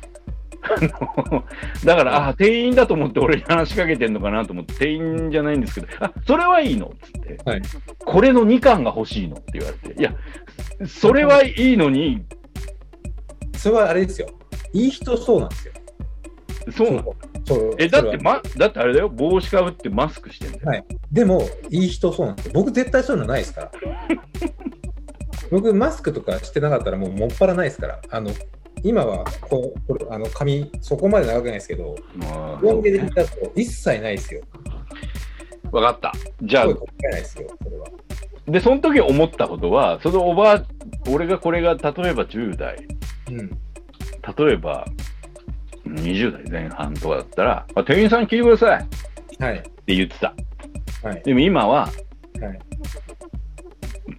[1.83, 7.61] だから、あ、店員だと思って俺に話しかけてんのかなと思って、店員じゃないんですけど、あ、それはいいのっつって、はい
[8.05, 10.13] これの2巻が欲しいのって言われて、いや、
[10.85, 12.23] それはいいのに、
[13.57, 14.27] それはあれですよ。
[14.73, 15.73] いい人そうなんですよ。
[16.71, 17.15] そうなの？
[17.45, 20.61] そうえ、だって、ま、だってあれだよ、帽子かぶってマスクしてんだよ。
[20.65, 22.51] はいでも、いい人そうなんですよ。
[22.55, 23.71] 僕、絶対そういうのないですから。
[25.51, 28.01] 僕、マスクとかしてなかったら、もうもっぱらないですから。
[28.09, 28.31] あの
[28.83, 34.41] 今はこうこれあの髪、そこまで長くないですけど、まあロン毛で見たと一切ないですよ。
[35.71, 36.11] わかった。
[36.41, 36.67] じゃあ
[38.51, 40.63] でその時思ったことは、そのおばあ、
[41.09, 42.87] 俺がこれが、例えば10代、
[43.29, 43.49] うん。
[44.47, 44.85] 例えば
[45.87, 49.63] 20代前半とかだったら、あ店員さん聞いてくださいってはい。
[49.87, 50.33] 言ってた。
[51.07, 51.23] はい。
[51.23, 51.93] でも今は、はい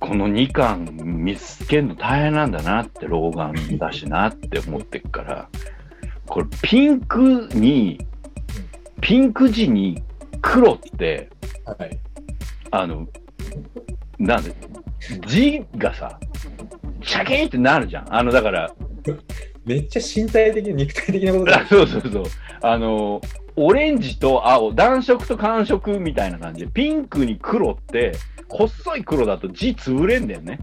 [0.05, 5.49] この2巻見つけるの大変なんだなって、老眼だしなって思ってっから、
[6.27, 8.07] これピンクに、
[9.01, 10.03] ピンク時に
[10.43, 11.31] 黒って、
[11.65, 11.99] はい。
[12.71, 13.09] あの、
[14.19, 14.55] なんで、
[15.27, 16.21] 字がさ、
[17.03, 18.15] シャキーンってなるじゃん。
[18.15, 18.75] あの、だから、
[19.65, 21.67] めっちゃ身体的、肉体的なことだあ。
[21.67, 22.25] そうそうそう。
[22.61, 23.23] あの、
[23.57, 28.13] オレンジと青、暖色と寒色みたいな感じで、ピンクに黒って、
[28.49, 30.61] 細い黒だと字潰れんだよね。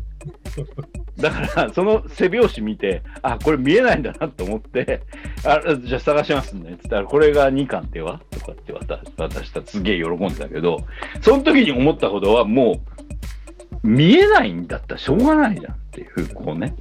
[1.18, 5.02] だから、その背表紙見て、あ、これ見えないんだなと思って、
[5.44, 6.78] あじゃあ探しますね。
[6.82, 8.22] つったら、これが2巻っては？
[8.32, 10.78] とかって渡渡したすげえ喜んでたけど、
[11.22, 12.82] その時に思ったことはも
[13.84, 16.76] う、見えないんだったらしょうがないじゃんっていう、こうね。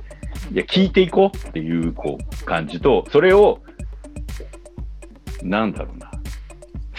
[0.52, 3.60] いや、聞いていこうっていう、こう、感じと、それを、
[5.42, 6.09] なんだろうな。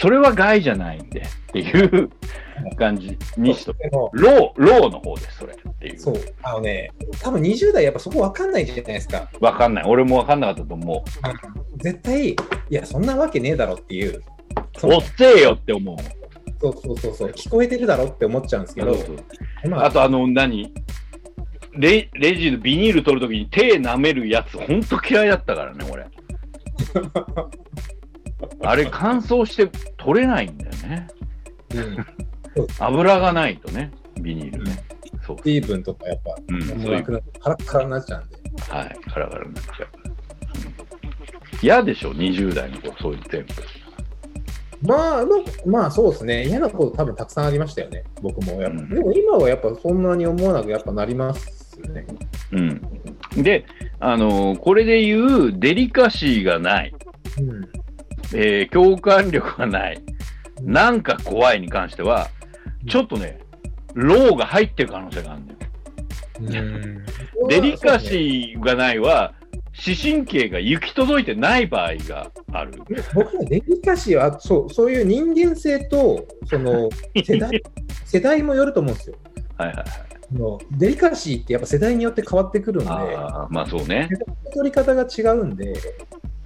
[0.02, 2.10] それは害じゃないんでっていう
[2.76, 3.72] 感じにしと
[4.12, 5.98] ロー、ローの方です、それっていう。
[6.00, 6.90] そう、あのね、
[7.20, 9.30] 多分20代やっぱそこ分かんないじゃないですか。
[9.40, 9.84] わかんない。
[9.86, 11.04] 俺もわかんなかったと思
[11.76, 12.36] 絶対、い
[12.70, 14.20] や、そんなわけねえだろっていう。
[14.82, 15.96] おっせえよって思う。
[16.60, 18.96] そうそうそうそう、聞こえてるだろって思っちゃうんですけど、
[19.68, 20.74] まあとあの、何？
[21.74, 26.06] レレジのビニール取るときに手舐めるやつ、ほんと嫌いだったからね、俺。
[28.62, 31.08] あれ乾燥して取れないんだよね。
[31.74, 32.06] うん、
[32.78, 34.84] 油がないとね、ビニールね。
[35.26, 35.36] そう。
[35.42, 37.04] 水分とかやっぱ、うん、そういう
[37.40, 38.36] カラッカラになっちゃうんで。
[38.68, 39.88] はい、カラカラになっちゃう。
[40.06, 40.12] うん
[41.62, 43.54] 嫌でしょ、20代の子、そういう全部。
[44.88, 48.78] まあ、まあまあそうですね、嫌なこと多分たくさんありましたよね、僕もやっぱ。
[48.80, 52.04] うんでも今はやっぱそんなに思わなくやっぱなりますね。
[52.50, 52.82] うん。
[53.42, 53.64] で、
[54.00, 56.94] あのーこれで言うデリカシーがない、
[57.38, 57.68] うん。
[58.34, 60.02] えー共感力がない、
[60.62, 62.28] なんか怖いに関しては、
[62.88, 63.40] ちょっとね、
[63.94, 65.58] ローが入ってる可能性があるんだよ。
[67.42, 69.34] うん、デリカーシーがないは、
[69.74, 72.72] 視神経が行き届いてない場合がある。
[73.14, 76.90] 僕はデリカシーはそうそういう人間性とその
[77.24, 77.62] 世代
[78.04, 79.16] 世代もよると思うんですよ。
[79.56, 79.86] はいはいはい。
[80.34, 84.08] あのデリカシーってやっぱ世代によって変わってくるんで、ああ、まあそうね。
[84.54, 85.72] 取り方が違うんで、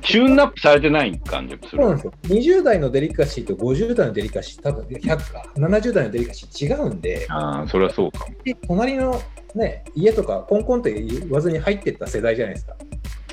[0.03, 1.83] チューンナップされてない感じがする。
[1.83, 2.13] そうなんですよ。
[2.25, 8.27] 20代のデリカシーと50代のデリカシー、多分100か、70代のデリカシー違うんで、ああ、それはそうか
[8.67, 9.21] 隣の、
[9.55, 12.77] ね、家とかコンコンって言わずに入ってった世代じゃないですか。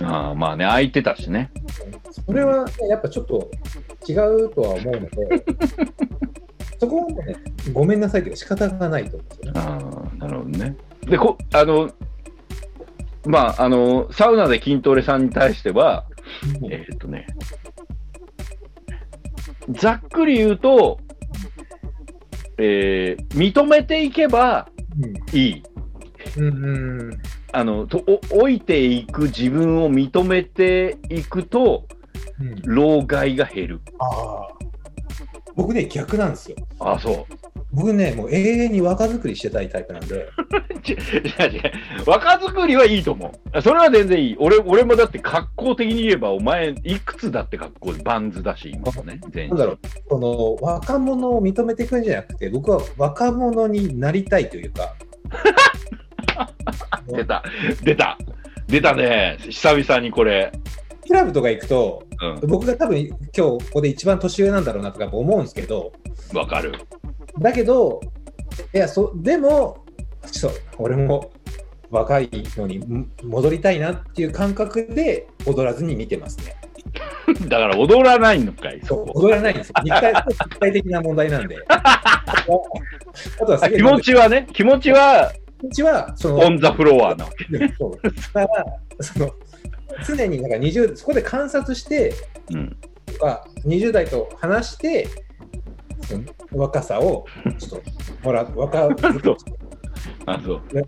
[0.01, 1.51] ああ、まあね、空いてたしね。
[2.25, 3.51] それは、ね、やっぱちょっと
[4.07, 5.45] 違うとは思うので、
[6.79, 7.35] そこはね、
[7.71, 9.59] ごめんなさいというか仕方がないと思うんですよね。
[9.59, 9.79] あ
[10.13, 10.75] あ、なるほどね。
[11.01, 11.91] で、こあの、
[13.25, 16.05] まあ、あの、サウナで筋トレさんに対しては、
[16.69, 17.27] えーっ、とね、
[19.69, 20.99] ざっくり言うと、
[22.57, 24.69] えー認めていけば
[25.31, 25.63] いい。
[26.37, 27.21] うんうんうん
[27.55, 31.87] あの、とお老いていく自分を認めていくと、
[32.39, 33.81] うん老害が減る。
[35.55, 36.57] 僕ね、逆なんですよ。
[36.79, 37.42] あそう。
[37.73, 40.29] 僕ね、もう永遠に若作りしてたいタイプなんで、
[40.83, 40.99] ち 違う
[41.51, 41.61] 違う。
[42.05, 43.61] 若作りはいいと思う。
[43.61, 44.35] それは全然いい。
[44.37, 49.19] 俺俺もだって格好的に言えば、お前、いくつだって格好バンズだし、今もね。
[49.31, 54.93] 全なんだろう、この若者を認めていくんじゃなくて、僕は若者になりたいというか、
[57.07, 57.43] 出た。
[57.83, 58.17] 出た。
[58.67, 59.37] 出たね。
[59.39, 60.51] 久々にこれ。
[61.07, 62.03] クラブとか行くと、
[62.41, 65.91] う僕が多分今日ここで一番年上なんだろうなとか思うんですけど、
[66.33, 66.37] ん。
[66.37, 66.73] わかる。
[67.39, 68.01] だけど、
[68.73, 69.83] いや、そでも、
[70.31, 71.31] ちょっと俺も
[71.89, 76.55] 若いのにん戻りたいなっていう感覚で踊らずに見てますね。
[77.47, 79.11] だから踊らないのかい、そこ。
[79.15, 79.73] 踊らないんですよ。
[79.83, 81.57] 肉体肉体的な問題なんで。
[81.67, 81.85] あ
[83.45, 87.45] とは気持ちはね、気持ちは気持ちは、その、オンザフロアなわけ。
[87.77, 87.99] そう
[88.33, 88.65] だから、
[88.99, 89.31] その、
[90.05, 92.13] 常になんか20、そこで観察して、
[92.51, 92.77] うん。
[93.05, 95.07] とか20代と話して、
[96.51, 97.25] 若さを
[97.57, 97.91] ちょっと
[98.23, 98.89] もらう、若
[99.23, 99.35] そう
[100.25, 100.83] あ、そうね。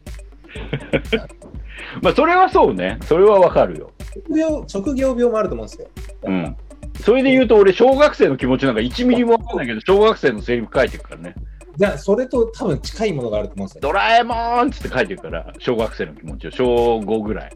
[2.01, 2.97] まあ、それはそうね。
[3.03, 3.91] それはわかるよ。
[4.13, 5.87] 職業職業病もあると思うんですよ。
[6.23, 6.57] うん。
[7.01, 11.35] それで言うと、俺、小学生の気持ちなんか1ミリもわかんないけど、小学生のセリフ書いてるからね。
[11.77, 13.81] じゃあ、それと多分近いものがあると思うんですよ。
[13.81, 17.51] ドラえもんっつって書いてるから、小学生の気持ちを、小5ぐらい。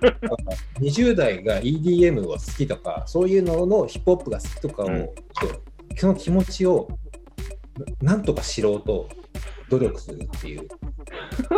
[0.80, 5.08] 20代が EDM を好きとか、そういうののヒップホップが好きとかを、うん
[6.02, 6.88] その気持ちを
[8.02, 9.08] ななんとか知ろうと
[9.68, 10.66] 努力するっていう。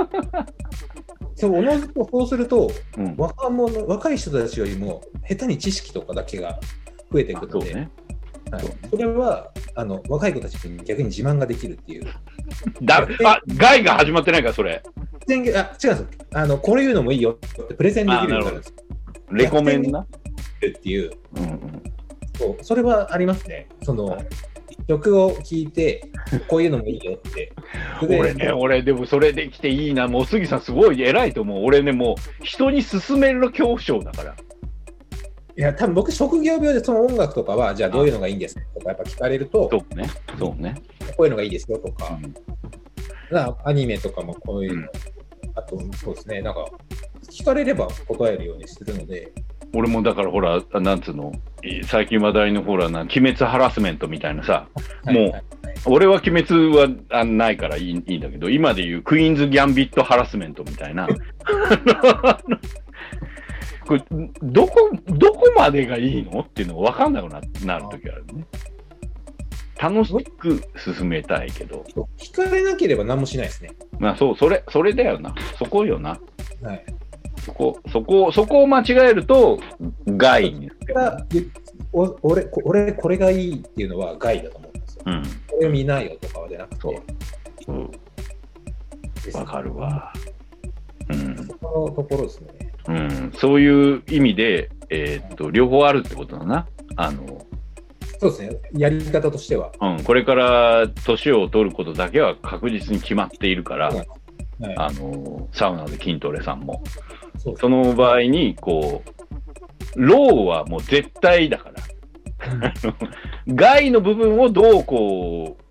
[1.34, 3.14] そうおのずとそうすると、うん。
[3.16, 6.60] 若者若い人たちよりも下手に知識とかだけが
[7.10, 7.72] 増えていくので。
[7.72, 7.88] はい
[8.90, 12.06] それはあの若い子たちに逆に自慢ができるっていう。
[12.84, 14.82] だ、あ、害が始まってないから、それ。
[14.84, 16.58] あ違うんですよあの。
[16.58, 18.74] これ言うのもいいよってプレゼンできるようになるんです
[19.32, 20.00] レコメンな。
[20.00, 20.06] っ
[20.60, 21.82] ていううんうん。
[22.38, 23.68] そう、それはありますね。
[23.82, 24.18] その、
[24.88, 26.10] 曲を聴いて、
[26.48, 27.52] こういうのもいいよって。
[28.06, 30.08] で俺ね、俺、でもそれできていいな。
[30.08, 31.64] もう杉さん、すごい偉いと思う。
[31.64, 34.34] 俺ね、もう、人に勧めるの恐怖症だから。
[35.56, 40.08] いや、多分僕、職業病でその音楽とかは、じゃあどういうのがいいんですかとか、やっぱ聞かれると、そうね。
[40.38, 40.74] そうね。
[41.16, 42.34] こういうのがいいですよとか、うん
[43.30, 44.88] なアニメとかもこういうの、うん
[45.56, 46.66] あと、そうですね、なんか、
[47.30, 49.32] 聞かれれば答えるようにするので、
[49.74, 51.32] 俺もだからほら、なんつうの、
[51.84, 54.68] 最近話題のほらな、鬼滅ハラスメントみたいなさ、
[55.04, 55.42] もう、
[55.86, 61.08] 俺は鬼滅はあないからいいいいんだけど、今で言うクイーンズ・ギャンビット・ハラスメントみたいな。
[63.86, 64.02] これ
[64.42, 66.40] どこ、どこまでがいいの？
[66.40, 68.46] っていうのが分かんなくななるときあるね。
[69.78, 70.62] 楽しく
[70.94, 71.84] 進めたいけど。
[72.16, 73.70] 聞かれなければ何もしないですね。
[73.98, 75.34] まあそう、それ、それだよな。
[75.58, 76.18] そこよな。
[76.62, 76.84] はい。
[77.44, 79.58] そこ、そこ、そこを間違えると、
[80.06, 80.70] 害に。
[81.92, 85.02] お俺、こ俺、これがいいっていうのは害だと思うんですよ。
[85.06, 85.22] うん。
[85.22, 85.28] こ
[85.60, 86.80] れを見ないよとかはじゃなくて。
[86.80, 87.90] そううん
[89.32, 90.12] わかるわ。
[91.08, 91.36] うん。
[91.46, 92.48] そこのところですね。
[92.88, 93.32] うん。
[93.36, 96.66] そういう意味で、えーっと、両方あるってことだな。
[96.96, 97.46] あの、
[98.20, 98.58] そうですね。
[98.72, 99.72] やり方としては。
[99.80, 100.02] うん。
[100.04, 104.06] これから年を取ることだけは確実に決まっているから、はいはい
[104.76, 106.82] あの、サウナで筋トレさんも。
[107.38, 109.14] その場合に、こう、
[109.96, 111.74] ローはもう絶対だから。
[113.48, 115.64] 害の部分をどうこう、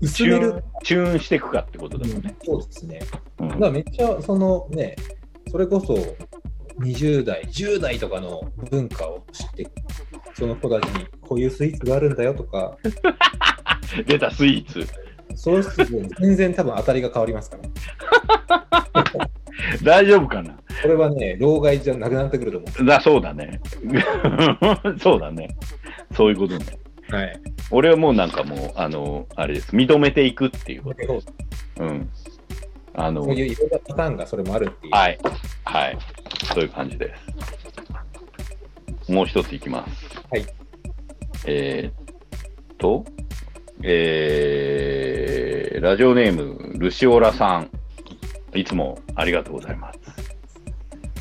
[0.00, 2.34] 薄めるチューン、していくかってことだもんね。
[2.44, 3.00] そうですね。
[3.38, 4.96] うんだからめっちゃ、そのね、
[5.50, 5.94] それこそ
[6.80, 9.66] 20代、10代とかの文化を知って、
[10.34, 12.76] その子たちにこういうスイーツがあるんだよとか、
[14.06, 14.86] 出たスイーツ。
[15.34, 17.58] そうすると全然多分当たりが変わりますか
[18.50, 19.28] ら。
[19.82, 20.56] 大丈夫かな？
[20.82, 23.60] これはね、老害じゃなくなってくると思だそうだね。
[24.98, 25.48] そうだね。
[26.14, 26.66] そういうことね。
[27.10, 27.14] う。
[27.14, 27.40] はい。
[27.70, 29.74] 俺はもうなんかもう、あの、あれです。
[29.74, 31.06] 認めていくっていうこと。
[31.06, 31.14] そ
[31.84, 32.08] ううん。
[32.94, 34.94] あの、そういういろんなパターンがそれもあるっていう。
[34.94, 35.18] はい。
[35.64, 35.98] はい。
[36.54, 37.14] そういう感じで
[39.06, 39.12] す。
[39.12, 40.20] もう一ついきます。
[40.30, 40.46] はい。
[41.46, 43.04] えーっと、
[43.82, 47.70] えー、ラジオネーム、ルシオラさん。
[48.54, 49.98] いつもありがとうございます。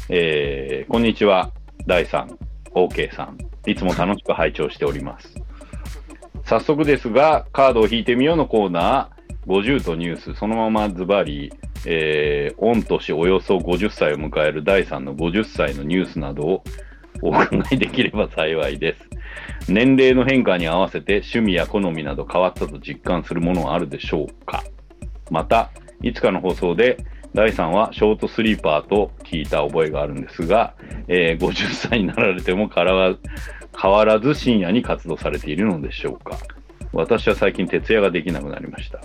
[0.10, 1.52] えー、こんにちは。
[1.88, 2.38] 大さん、
[2.76, 3.38] OK さん。
[3.66, 5.34] いつも楽しく拝聴しております。
[6.44, 11.54] 早速ですが、カードを引いてみようのコーナー、50とニュース、そのままズバリ、
[11.86, 16.64] えー、御年およそ50歳を迎える第3の50歳のニュースなどを
[17.22, 18.98] お伺いできれば幸いで
[19.66, 19.72] す。
[19.72, 24.66] 年齢の変化に合わせて趣味や好みなど変わったと実感するものはあるでしょうか
[25.30, 25.72] また、
[26.04, 26.98] いつかの放送で
[27.34, 30.74] 第3はショートスリーパーと聞いた覚えがあるんですが、
[31.08, 36.38] えー50歳になられても変わらず深夜に活動されているのでしょうか
[36.92, 39.02] 私は最近徹夜ができなくなりました。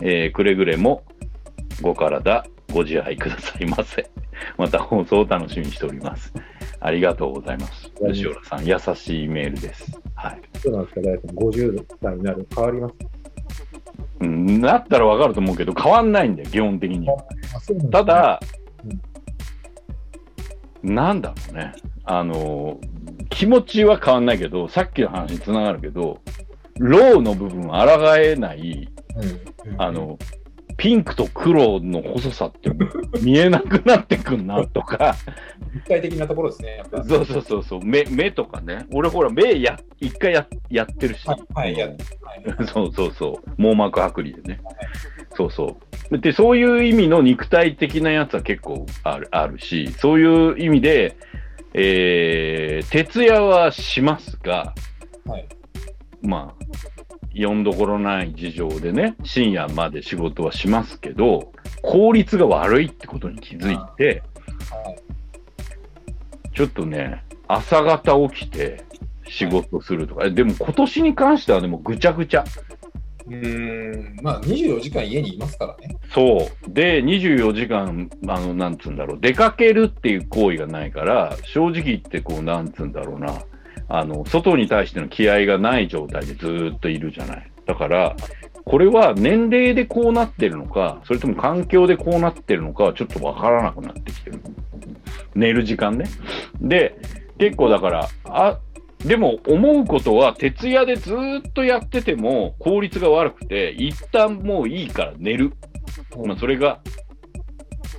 [0.00, 1.04] えーくれぐれも
[1.80, 4.10] ご体ご自愛くださいませ。
[4.58, 6.32] また放送を楽しみにしております。
[6.80, 7.90] ありがとうございます。
[8.06, 10.00] 吉浦さん、優しいメールです。
[10.14, 10.40] はい。
[10.58, 12.94] そうなんですか、大さん、50代になる変わります
[14.20, 17.00] うん、なったらわかると思うけど、変わんないんだよ、基本的に。
[17.00, 17.16] ね
[17.90, 18.40] ただ
[20.82, 21.72] うん、なんだろうね。
[22.04, 22.78] あの、
[23.30, 26.20] 気持ちは変わんないけど、さっきの話につながるけど、
[26.78, 30.18] ローの部分は抗えない、うんうんあの、
[30.78, 32.70] ピンクと黒の細さって
[33.20, 35.16] 見えなくなってくんなとか、
[35.74, 37.04] 立体的なところですね、やっぱ。
[37.04, 38.86] そうそうそうそう、目、目とかね。
[38.92, 41.26] 俺ほら、目や、一回ややってるし。
[41.26, 41.98] はいはいやはい
[42.72, 43.50] そうそうそう。
[43.60, 44.60] 網膜剥離でね。
[45.34, 45.76] そうそ
[46.12, 46.18] う。
[46.18, 51.16] で、そういう意味の肉体的なやつは結構あるあるし、そういう意味で、
[51.74, 54.74] えー、徹夜はしますが、
[55.26, 55.46] はい
[56.22, 56.57] まあ、
[57.42, 64.22] 読んどころない事情でね、深夜まで仕事はしますけど、効率が悪いってことに気づいて、
[64.70, 64.98] はい
[66.58, 68.82] ちょっとね、朝方起きて
[69.28, 72.44] 仕事するとか、えでも今年に関してはでもぐちゃぐちゃ。
[73.28, 75.96] うーん、まあ24時間家にいますからね。
[76.12, 76.72] そう。
[76.72, 83.40] で、24時間、あの、なんつうんだろう、出かけるっていう行為がないから、正直言ってこう、なんつうんだろうな、
[83.88, 87.50] あの、外に対しての気合がない状態でずっといるじゃない。
[87.66, 88.16] だから、
[88.64, 94.42] これは年齢でこうなってるのか、それとも環境でこうなってるのかはちょっとわからなくなってきてる。
[95.34, 96.06] 寝る時間ね。
[96.60, 96.98] で、
[97.38, 98.58] 結構だから、あ、
[98.98, 105.54] でも思うことは徹夜でずっとやってても効率が悪くて、一旦もういいから寝る。
[106.26, 106.80] まあ、それが、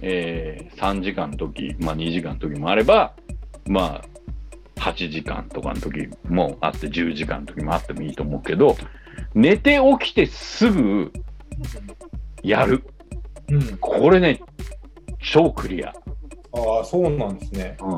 [0.01, 3.13] えー3時間の時、まあ、2時間の時もあれば、
[3.65, 4.18] まあ、
[4.79, 8.77] 8時間とかの時もあって、10時間の時もあってもいいと思うけど、
[9.33, 11.11] 寝て起きてすぐ
[12.41, 12.83] やる。
[13.49, 13.77] うん。
[13.77, 14.41] これね、
[15.19, 15.89] 超クリア。
[15.89, 17.77] ああ、そうなんですね。
[17.81, 17.95] う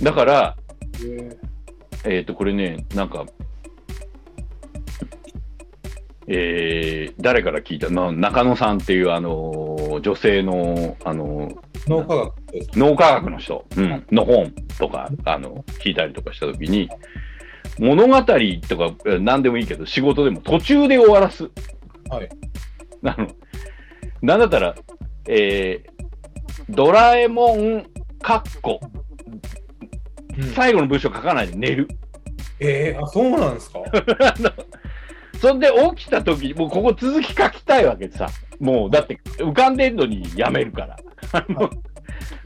[0.00, 0.04] ん。
[0.04, 0.56] だから、
[1.04, 1.38] へ
[2.04, 3.26] えっ、と、これね、なんか、
[6.28, 7.90] えー誰から聞いた？
[7.90, 11.56] な中野さんっていう、あのー女性の、あのー
[11.88, 12.32] 脳科学
[12.76, 16.88] 脳科学の人、うん、の本とか、あの、聞いたりとかしたときに、
[17.80, 18.36] 物語とか、
[19.06, 21.50] え何でもいいけど、仕事でも途中で終わらす。
[22.08, 22.28] はい。
[23.04, 23.26] あの、
[24.22, 24.74] なんだったら、
[25.26, 25.92] えー、
[26.68, 27.84] ドラえもん、
[28.20, 28.78] かっこ、
[30.54, 31.88] 最後の文章書かないで寝る。
[32.60, 33.80] えー、あ、そうなんですか？
[35.42, 38.28] そんで起きた時に、もうここ続き書きたいわけでさ。
[38.60, 40.96] もう、だって浮かんでんのにやめるから。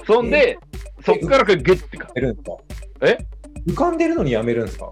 [0.06, 0.58] そんで、
[1.04, 1.98] そっからグッて書く。
[1.98, 2.56] やめるんですか？
[3.02, 3.18] え？
[3.66, 4.90] 浮かんでるのにやめるんですか？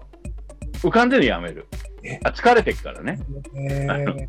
[0.83, 1.65] 浮かんでるのやめる
[2.03, 2.19] え？
[2.23, 3.19] あ、疲れてくからね。
[3.55, 4.27] えー、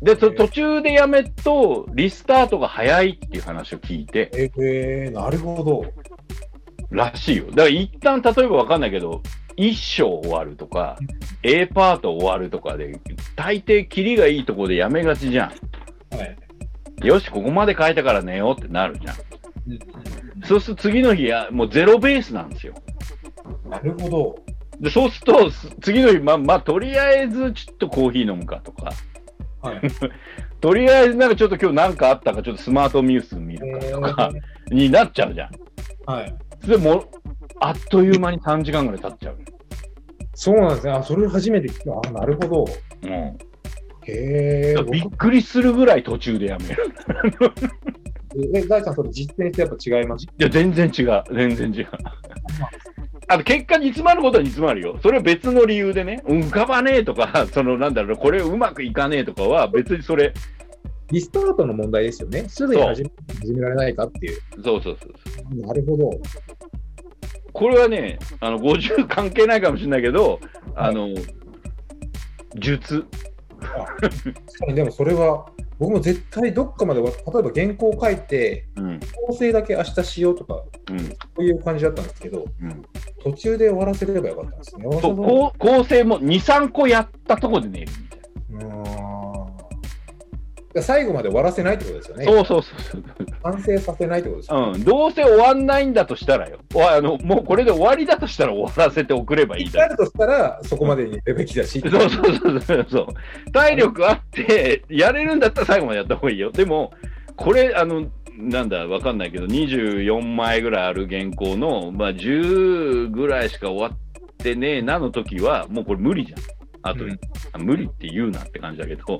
[0.00, 5.84] で、途中でやめると、リスタートが早いっていう話を聞いて、えー、なるほど。
[6.90, 7.44] らしいよ。
[7.50, 9.22] だから一旦、例えばわかんないけど、
[9.56, 10.96] 一章終わるとか、
[11.42, 12.98] A パート終わるとかで、
[13.36, 15.52] 大抵キリがいいとこでやめがちじゃ
[16.10, 16.36] はい。
[17.02, 17.06] ん。
[17.06, 19.16] よし、ここまで書いたから寝ようってなるじゃん。
[20.44, 22.74] そうすると次の日や、もうゼロベースなんですよ。
[23.68, 24.36] なるほど。
[24.80, 28.92] で、そうすると、す次の日、まあ、まあ、とりあえずちょっとコーヒー飲むかとか、
[29.60, 29.80] はい。
[30.60, 34.30] とりあえずなんかちょっと今日なんかあったか、ちょっとスマートニュース見るかとか、
[34.70, 35.50] になっちゃうじゃん。
[36.06, 36.34] はい。
[36.66, 37.08] でもう、
[37.60, 39.38] あっという間に3時間ぐらい経っちゃう。
[40.34, 40.92] そうなんですね。
[40.92, 42.08] あ、それ初めて聞いた。
[42.08, 42.64] あ、なるほど。
[43.02, 43.10] うん。
[43.10, 43.36] へ
[44.06, 44.76] え。
[44.90, 46.94] びっくりするぐらい途中でやめる。
[48.54, 50.24] え、大さん、それ実践してやっぱ違います？
[50.24, 51.22] いや、全然違う。
[51.34, 51.88] 全然違う。
[53.28, 54.98] あの、結果煮詰まることは煮詰まるよ。
[55.02, 60.32] それは別の理由でね、うん浮かばねえとか、その、なんだろう、これうまくいかねえとかは、別にそれ、
[61.10, 62.48] リスタートの問題ですよね。
[62.48, 63.02] すぐに始
[63.52, 65.08] められないかっていうそうそうそ
[65.52, 65.66] う。
[65.66, 66.10] なるほど。
[67.60, 70.40] これはね、あの、50関係ないかもしれないけど、
[70.74, 71.08] あの、
[72.54, 73.04] 術。
[74.74, 75.44] でもそれは、
[75.78, 79.00] 僕も絶対どっかまでは、例えば原稿を書いて、うん。
[79.26, 80.98] 構成だけ明日しようとか、うん。
[81.00, 82.82] そういう感じだったんですけど、うん。
[83.22, 84.84] 途中で終わらせればよかったんですね。
[84.84, 87.92] 構成も2、3個やったとこで寝る
[88.50, 89.09] みたいな。
[90.80, 92.24] 最後まで終わらせないってことですよね。
[92.24, 93.02] そうそうそう。
[93.42, 94.72] 完成させないってことですよね。
[94.76, 94.84] うん。
[94.84, 96.58] どうせ終わんないんだとしたらよ。
[96.74, 99.96] おあの、もうこれで終わりだとしたら終わらせておくればいいだろ。
[99.96, 101.80] としたら、そこまでにいるべきだし。
[101.80, 103.52] そうそうそうそうそう。
[103.52, 106.52] 体力あって、やれるんだったら最後までやった方がいいよ。
[106.52, 106.92] でも、
[107.34, 108.06] これ、あの、
[108.36, 116.59] なんだ、わかんないけど、24枚ぐらいある原稿の、まあ、10ぐらいしか終わってねえなの時は、もうこれ無理じゃん。
[116.82, 117.20] あと、うん
[117.52, 119.18] あ無理って言うなって感じだけど、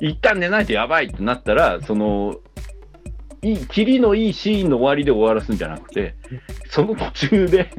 [0.00, 2.36] 一旦寝ないとやばいってなったら、その、
[3.42, 6.14] いい、キリのいいシーンの終わりで終わらすんじゃなくて、
[6.68, 7.70] その途中で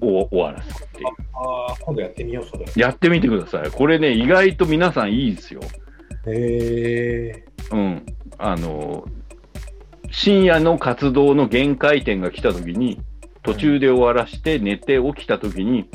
[0.00, 1.06] お終わらすっていう。
[1.34, 2.64] ああ、今度やってみよう、それ。
[2.74, 3.70] やってみてください。
[3.70, 5.60] これね、意外と皆さんいいですよ。
[6.26, 7.44] へえ。
[7.72, 8.06] うん。
[8.38, 9.06] あの、
[10.10, 13.00] 深夜の活動の限界点が来た時に、
[13.42, 15.88] 途中で終わらして寝て起きた時に、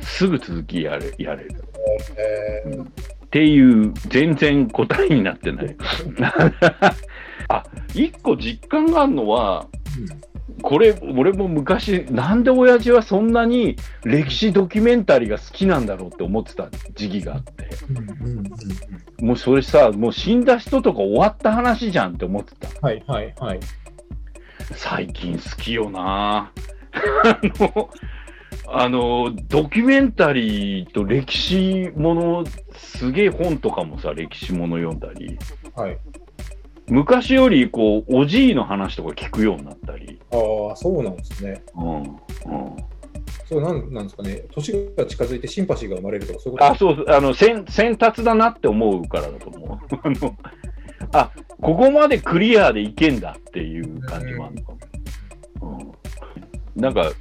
[0.00, 1.64] すぐ続きやれやれる。
[2.16, 2.84] えー
[3.26, 5.76] っていう、全然答えになってない。
[7.48, 9.66] あ、一個実感があるのは、
[10.62, 17.68] これ、俺も昔、なんで親父はそんなに歴史ドキュメンタリーが好きなんだろうって思ってた時期があって。
[19.20, 22.68] もうそれさ、もう死んだ人とか終わった話じゃんって思ってた。
[22.80, 23.60] はいはいはい。
[24.72, 26.50] 最近好きよな
[27.24, 27.90] あの、
[28.68, 32.44] あの、ドキュメンタリーと歴史もの、
[32.74, 35.38] すげえ本とかもさ、歴史もの読んだり、
[35.74, 35.98] はい。
[36.88, 40.36] 昔よりこう、おじいの話とか聞くようになったり、あ
[40.72, 41.62] あ、そうなんですね。
[41.76, 42.16] うん、うん。
[43.48, 44.42] そうなんなんですかね？
[44.52, 46.72] 年が近づいてシンパシーが生まれるとか、そういうこと？
[46.72, 49.78] あ、そう、あの、先、先達だなって思うからだと思う。
[50.02, 50.36] あの、
[51.12, 51.30] あ、
[51.60, 54.78] ここまでクリアでいけんだっていう感じもあるのかも。
[56.76, 56.80] うん。
[56.82, 57.12] なんか、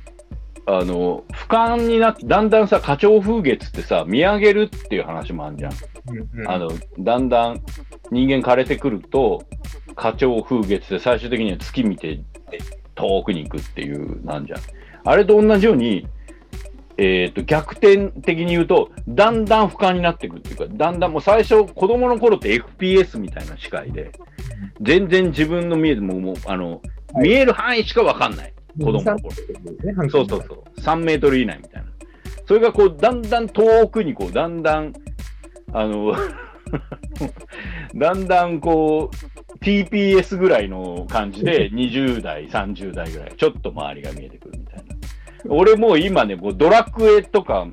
[0.67, 5.71] あの、俯瞰になって、だんだんさ、花鳥風月ってさ、見上げるっていう話もあるじゃん。
[5.71, 7.61] うんうんあの、だんだん
[8.11, 9.43] 人間枯れてくると、
[9.95, 12.19] 花鳥風月で最終的には月見て
[12.95, 14.59] 遠くに行くっていう、なんじゃん。
[15.03, 16.07] あれと同じように、
[16.97, 24.11] えっ、と、逆転的に言うと、だんだん俯瞰になっていくっていうか、だんだんもう最初、子供の頃って FPS みたいな視界で、
[24.81, 26.81] 全然自分の見えても、もう、あの、
[27.15, 28.54] 見える範囲しかわかんない。
[28.79, 29.17] 子供の頃。
[29.19, 30.79] ね、そうそうそう。
[30.79, 31.89] 3メートル以内みたいな。
[32.47, 34.93] それがこう、だんだん遠くにこう、だんだん、
[35.73, 36.15] あの、
[37.95, 44.83] だんだんこう、TPS ぐらいの感じで、20代、30代ぐらい、ちょっと周りが見えてくるみたいな。
[45.49, 47.67] 俺もう今ね、こうドラクエとか、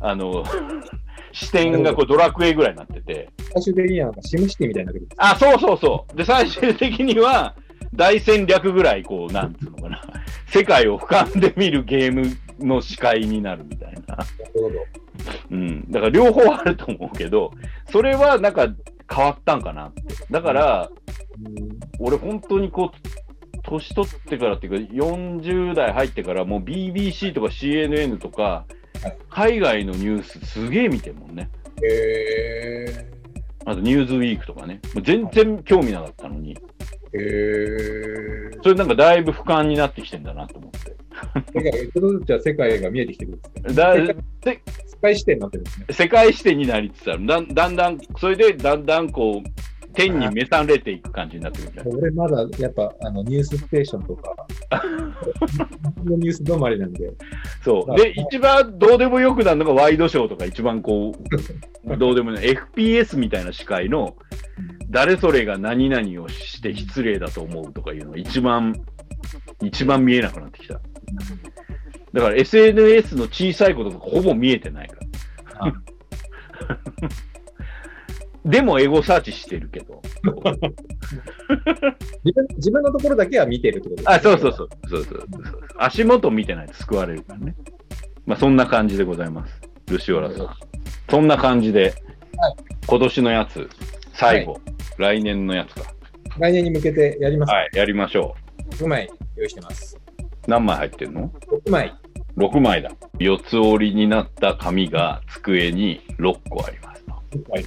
[0.00, 0.44] あの、
[1.32, 5.08] 視点がこうドラクエぐらいになってて、最終的にはシムシティみたいになってくる。
[5.16, 6.16] あ、そうそうそう。
[6.16, 7.56] で、最終的には、
[7.94, 10.02] 大戦略ぐらい、こう、なんつうのかな、
[10.46, 14.16] 世界を俯瞰で見るゲームの視界になるみたいな。
[14.16, 14.74] なるほど。
[15.50, 15.90] うん。
[15.90, 17.52] だから両方あると思うけど、
[17.90, 18.68] それはなんか
[19.12, 20.02] 変わったんかなって。
[20.30, 20.90] だから、
[21.98, 28.66] 俺本当にこう、年取ってからっていうか、40代入ってから、もう BBC とか CNN とか
[29.04, 31.50] はい、海外のニュースすげえ見てるもんね。
[31.82, 33.10] へえ
[33.66, 34.80] あとニューズウィークとかね。
[34.94, 36.58] もう全然興味なかったのに、ー。
[36.58, 37.20] へ
[38.52, 38.58] え。
[38.62, 40.96] それなんかだいぶ俯瞰になってきてんだなと思って。
[41.54, 43.74] 世界、ちょっとずつじゃあ世界が見えてきてくるんですね。
[43.74, 43.94] だ
[44.44, 44.60] 世
[45.00, 45.86] 界視点になってるんですね。
[45.90, 47.26] 世界視点になりつつある。
[47.26, 49.48] だんだん、それでだんだんこう、
[49.94, 51.82] 天に召されていく感じになってくる。
[51.96, 54.34] 俺まだやっぱあのニュースステーションとか、
[56.04, 57.12] ニュース止まりなんで、
[57.62, 57.96] そう。
[57.96, 61.12] で、一番どうでもよくなるのがワイドショーとか一番こ
[61.84, 64.16] う、 どうでもない FPS みたいな司会の、
[64.90, 68.74] 誰それが何々をして失礼だと思うとかいうのが一番、
[69.62, 70.80] 一番見えなくなってきた。
[72.12, 74.96] だから SNS の小さいこととかほぼ見えてないか
[75.60, 75.74] ら。
[78.44, 80.02] でもエゴサーチしてるけど。
[82.24, 84.14] 自 分自分のところだけは見てるってことです、ね。
[84.14, 84.68] あ、そうそうそう。
[84.88, 87.54] そうそうそう足元見てないと救われるからね。
[88.26, 89.60] まあそんな感じでございます。
[89.88, 90.48] ルシオラさん。
[91.10, 91.94] そんな感じで、
[92.86, 93.68] 今年のやつ、
[94.12, 94.58] 最後、
[94.98, 95.94] 来年のやつか。
[96.38, 97.50] 来年に向けてやります。
[97.52, 98.34] はい、やりましょ
[98.70, 99.96] 6枚用意してます。
[99.96, 100.24] う。
[100.46, 101.30] 何枚入ってんの
[101.66, 101.94] ？6枚。
[102.36, 102.90] ?6 枚だ。
[103.18, 107.12] 四つ折りになった紙が机に6個ありますと。
[107.50, 107.66] はい、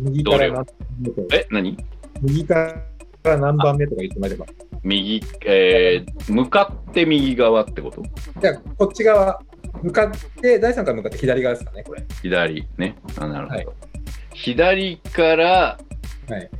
[0.00, 0.66] 右から何番
[1.00, 1.76] 目とえ、何？
[2.22, 2.74] 右か
[3.22, 4.46] ら何番目とか言ってもらえれば。
[4.82, 8.02] 右、えー、向かって右側ってこと？
[8.40, 9.40] じゃあ、こっち側、
[9.82, 10.10] 向かっ
[10.40, 12.04] て、第3から向かって左側ですかね、これ。
[12.22, 12.96] 左ね。
[13.18, 13.56] あ、なるほど。
[13.56, 13.66] はい
[14.32, 15.78] 左から
[16.28, 16.50] はい。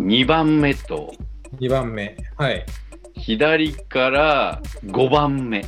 [0.00, 1.12] 2番目と、
[1.58, 2.16] 2番目。
[2.38, 2.64] はい。
[3.16, 5.62] 左から5番目。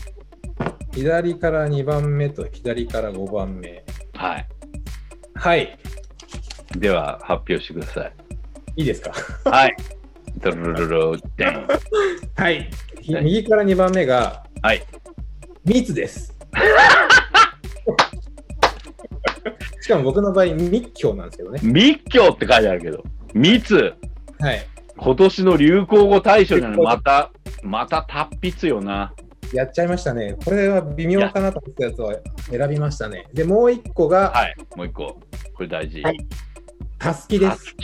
[0.95, 3.85] 左から2番目と左から5番目。
[4.15, 4.49] はい。
[5.35, 5.79] はい。
[6.77, 8.13] では、発表してください。
[8.77, 9.13] いいですか？
[9.49, 9.77] はい。
[10.39, 11.69] ドロロロロデン。
[12.37, 12.71] はい。
[13.01, 14.83] ひはい右から2番目が、はい。
[15.65, 16.37] 密です。
[19.81, 21.61] しかも僕の場合、密教なんですけどね。
[21.63, 23.95] 密教って書いてあるけど、密。
[24.41, 24.67] はい。
[24.97, 27.31] 今年の流行語大賞ないまた、
[27.63, 29.15] また達筆よな。
[29.53, 30.37] やっちゃいましたね。
[30.45, 32.13] これは微妙かなと思ったやつを
[32.51, 33.27] 選びましたね。
[33.33, 34.57] で、もう一個が、はい。
[34.75, 35.21] もう一個。
[35.55, 36.03] これ大事。
[36.03, 36.19] はい
[37.05, 37.77] たすきです。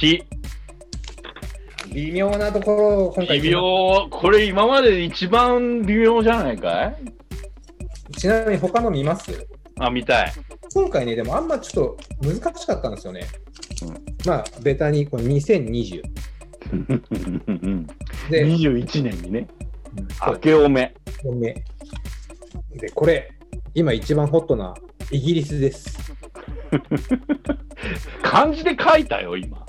[1.93, 4.09] 微妙なところを今回微妙。
[4.11, 8.15] これ今までで一番微妙じゃないかい？
[8.17, 9.47] ちなみに他の見ます？
[9.79, 10.33] あ、見たい。
[10.73, 13.27] 今回ね、でもあんまちょっと難しかったんですよね。
[13.83, 16.01] うんまあ、ベタにこの2020。
[18.31, 19.49] で、21年にね、
[20.27, 20.95] 明けおめ。
[21.23, 21.53] 本目。
[22.75, 23.31] で、これ、
[23.75, 24.73] 今一番ホットな
[25.11, 26.11] イギリスです。
[28.23, 29.65] 漢字で書いたよ、今。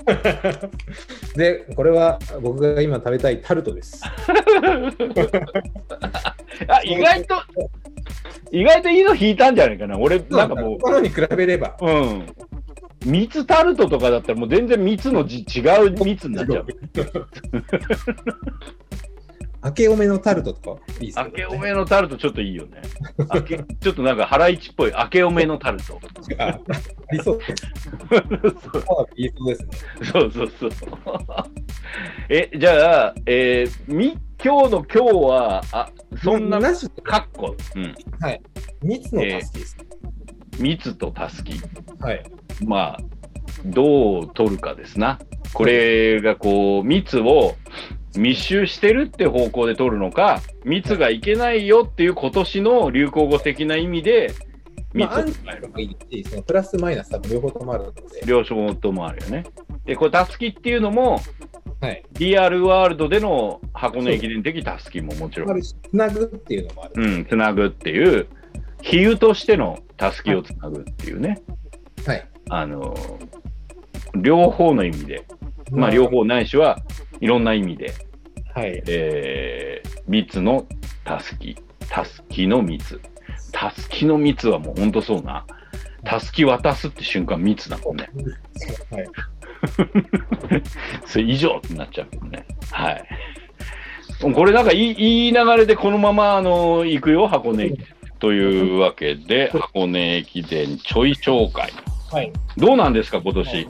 [1.36, 4.02] で、これは僕が今食べたいタルトです。
[6.68, 7.34] あ、意外と、
[8.50, 9.98] 意外といいの引いたんじゃないかな。
[9.98, 11.76] 俺、なんかもう、他のに比べれば。
[11.80, 12.26] うん。
[13.04, 16.66] 蜜タルトとかだったらもう全然蜜の字違う蜜になっちゃう。
[19.64, 22.82] 明けおめのタルトとかいいですよね明けおめのタルトちょっといいよね。
[23.32, 26.00] 明けちょっとなんかハライチっぽい明けおめのタルト。
[26.38, 26.60] ああ
[27.12, 27.54] りそうです。
[28.72, 29.68] そうあ言いそうですね。
[30.12, 30.70] そうそうそう。
[32.28, 34.98] え、じゃあ、えー、み、今日の今日
[35.28, 35.90] は、あ、
[36.22, 37.94] そんな、なしかっこ、うん。
[38.82, 39.76] 蜜のタスキです。
[40.58, 41.60] 蜜とたすき。
[42.00, 42.24] はい。
[42.64, 42.98] まあ、
[43.66, 45.20] どう取るかですな。
[45.52, 47.54] これがこう、蜜を
[48.16, 54.34] 密集してるって方向で取るのか、蜜がいけないよっていう今年の流行語的な意味で、
[54.94, 58.02] 蜜まあ、アンを使えるチとかいいし、そのプラスマイナス多分両方ともあるので。
[58.26, 59.44] 両方ともあるよね。
[59.86, 61.20] で、これ、たすきっていうのも、
[61.80, 62.04] はい。
[62.12, 66.92] リアルワールドでの箱根駅伝的たすきももちろん、つなぐっていうのもある。
[66.96, 68.28] うん、つなぐっていう、
[68.82, 71.40] 比喩としてのたすきをつなぐっていうね、
[72.06, 72.28] はい。
[72.50, 72.94] あの
[74.16, 75.24] 両方の意味で、
[75.70, 76.08] まあ、両。
[76.08, 76.78] 方ないしは
[77.22, 77.94] いろんな意味で、
[78.52, 78.82] はい。
[78.88, 80.66] えー、蜜の
[81.04, 81.56] たすき、
[81.88, 83.00] たすきの蜜。
[83.52, 85.46] たすきの蜜はもうほんとそうな。
[86.04, 88.10] たすき渡すって瞬間蜜だもんね。
[88.90, 89.06] はい。
[91.06, 92.44] それ以上ってなっちゃうけどね。
[92.72, 93.04] はい。
[94.34, 97.86] これなんかいいいい流れでこのままあの行くよ、箱根駅伝。
[98.18, 101.72] というわけで、箱根駅伝ちょい紹介。
[102.10, 102.32] はい。
[102.56, 103.68] どうなんですか、今年？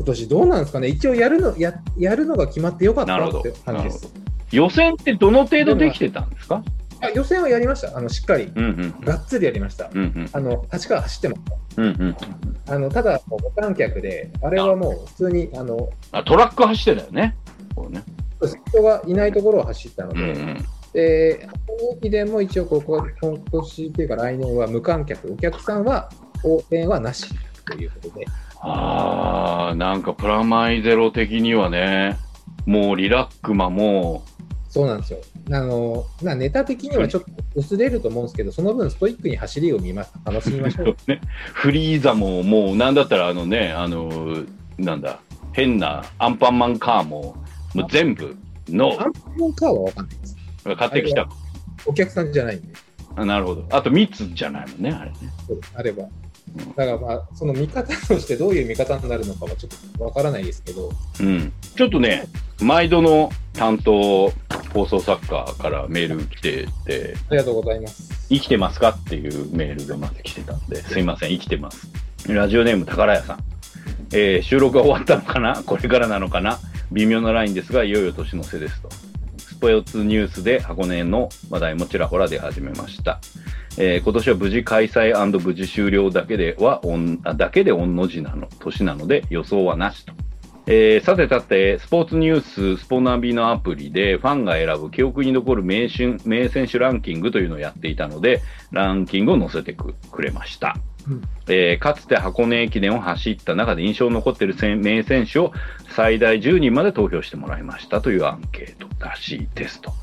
[0.00, 0.88] 今年どうなんですかね？
[0.88, 4.10] 一応やるの、や、やるのが決まってよかったって感じです。
[4.50, 6.64] 予選ってどの程度できてたんですか？
[7.02, 7.96] あ予選はやりました。
[7.96, 9.00] あの、しっかり、うんうん。
[9.02, 9.90] がっつりやりました。
[9.92, 10.30] うんうん。
[10.32, 11.40] あの、8から走ってまし
[11.76, 11.82] た。
[11.82, 12.16] うんうん。
[12.66, 17.36] あの、ただ、無観客で、あれはもう普通に、あの、あ、トラック走ってたよね。
[17.74, 18.02] こうね。
[18.70, 20.64] 人がいないところを走ったのうんで、うん。
[20.92, 26.10] で、箱根駅伝も一応ここ、今年っていうか来年は無観客、お客さんは
[26.42, 27.26] 応援はなし
[27.66, 28.26] ということで、
[28.60, 32.18] ああ、なんかプラマイゼロ的にはね、
[32.66, 34.22] もうリラックマも、
[34.68, 35.18] そうなんですよ。
[35.50, 40.96] あの、まあ、ネタ的にはちょっと薄れると思うんですけど、その分ストイックに走りを見ま楽しみましょう。
[41.10, 41.20] ね、
[41.52, 44.44] フリーザももうなんだったらあのね、あの、
[44.78, 45.20] なんだ、
[45.52, 47.34] 変なアンパンマンカーも、
[47.74, 48.36] もう全部
[48.68, 50.36] のアンパンマンカーはわかんないです。
[50.76, 51.28] 買ってきた。
[51.86, 52.68] お客さんじゃないんで、
[53.16, 53.64] あなるほど。
[53.70, 55.16] あと密じゃないもんね、あれね。
[55.48, 56.04] そうあれば。
[56.76, 60.90] だからまあ、その見方としてどういう見方になるのかはちょっとわからないですけど、
[61.20, 61.52] うん。
[61.76, 62.26] ちょっとね、
[62.60, 64.32] 毎度の担当
[64.74, 68.28] 放送作家からメール来てて、ありがとうございます。
[68.28, 71.88] 生きてますかっていうメールがまず来てたんで、すいません、生きてます。
[72.28, 73.44] ラジオネーム宝屋さん。
[74.12, 75.62] えー収録が終わったのかな？
[75.62, 76.58] これからなのかな？
[76.90, 78.88] 微妙なラインですが、いよいよ年の瀬ですと。
[79.38, 83.20] スポーツニュースで箱根の話題もちらほら出始めました。
[83.82, 90.12] えー今年は無事開催無事終了だけでは、おんあだけで御の字なの、年なので予想はなしと。
[90.66, 100.76] えーさてさて、スポーツニュース、スポナビのアプリでファンが選ぶ記憶に残る名選名選手ランキングというのをやっていたので、ランキングを載せてくくれました。
[101.08, 105.52] うんえーかつて箱根駅伝を走った中で印象に残っている選名選手を
[105.96, 109.94] 最大10人まで投票してもらいましたというアンケートらしいですと。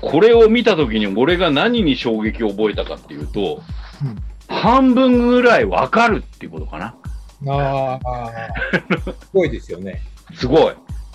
[0.00, 3.62] これを見たときに俺が何に衝撃を覚えたかっていうと、
[4.02, 4.16] うん
[4.50, 6.96] 半分ぐらいわかるっていうことかな。
[7.48, 8.30] ああ、
[9.22, 10.02] すごいですよね。
[10.34, 10.74] すごい。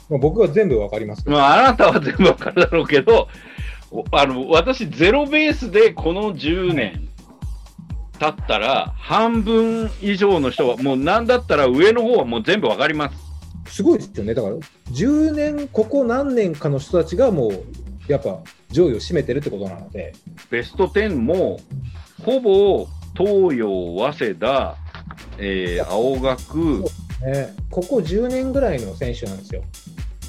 [0.10, 3.28] まあ、僕は全部わかりますけど、まあ、あなたは全部わかるだろうけど、
[3.92, 7.10] おあの、私、ゼロベースでこの10年
[8.20, 13.12] 経ったら、半分以上の人は、もうなんだったら上の方はもう全部わかりま
[13.66, 13.76] す。
[13.76, 14.34] すごいですよね。
[14.34, 14.56] だから、
[14.92, 17.66] 10年、ここ何年かの人たちがもう、
[18.08, 20.14] やっぱ上位を占めてるってことなので、
[20.50, 21.60] ベスト10も、
[22.24, 22.88] ほぼ、
[23.18, 23.68] 東洋、
[24.12, 24.76] 早稲田、
[25.38, 26.84] えー、青学、
[27.22, 29.64] ね、ここ10年ぐらいの選手なんですよ。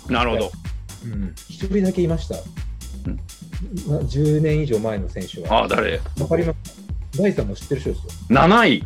[0.09, 0.51] なるほど。
[1.05, 2.37] うん、一人だけいました。
[2.37, 3.21] うん
[3.89, 5.61] まあ、10年以上前の選手は。
[5.61, 6.01] ああ、誰？
[6.21, 7.21] わかります？
[7.21, 8.11] 大さんも知ってる人ですよ。
[8.31, 8.85] ?7 位。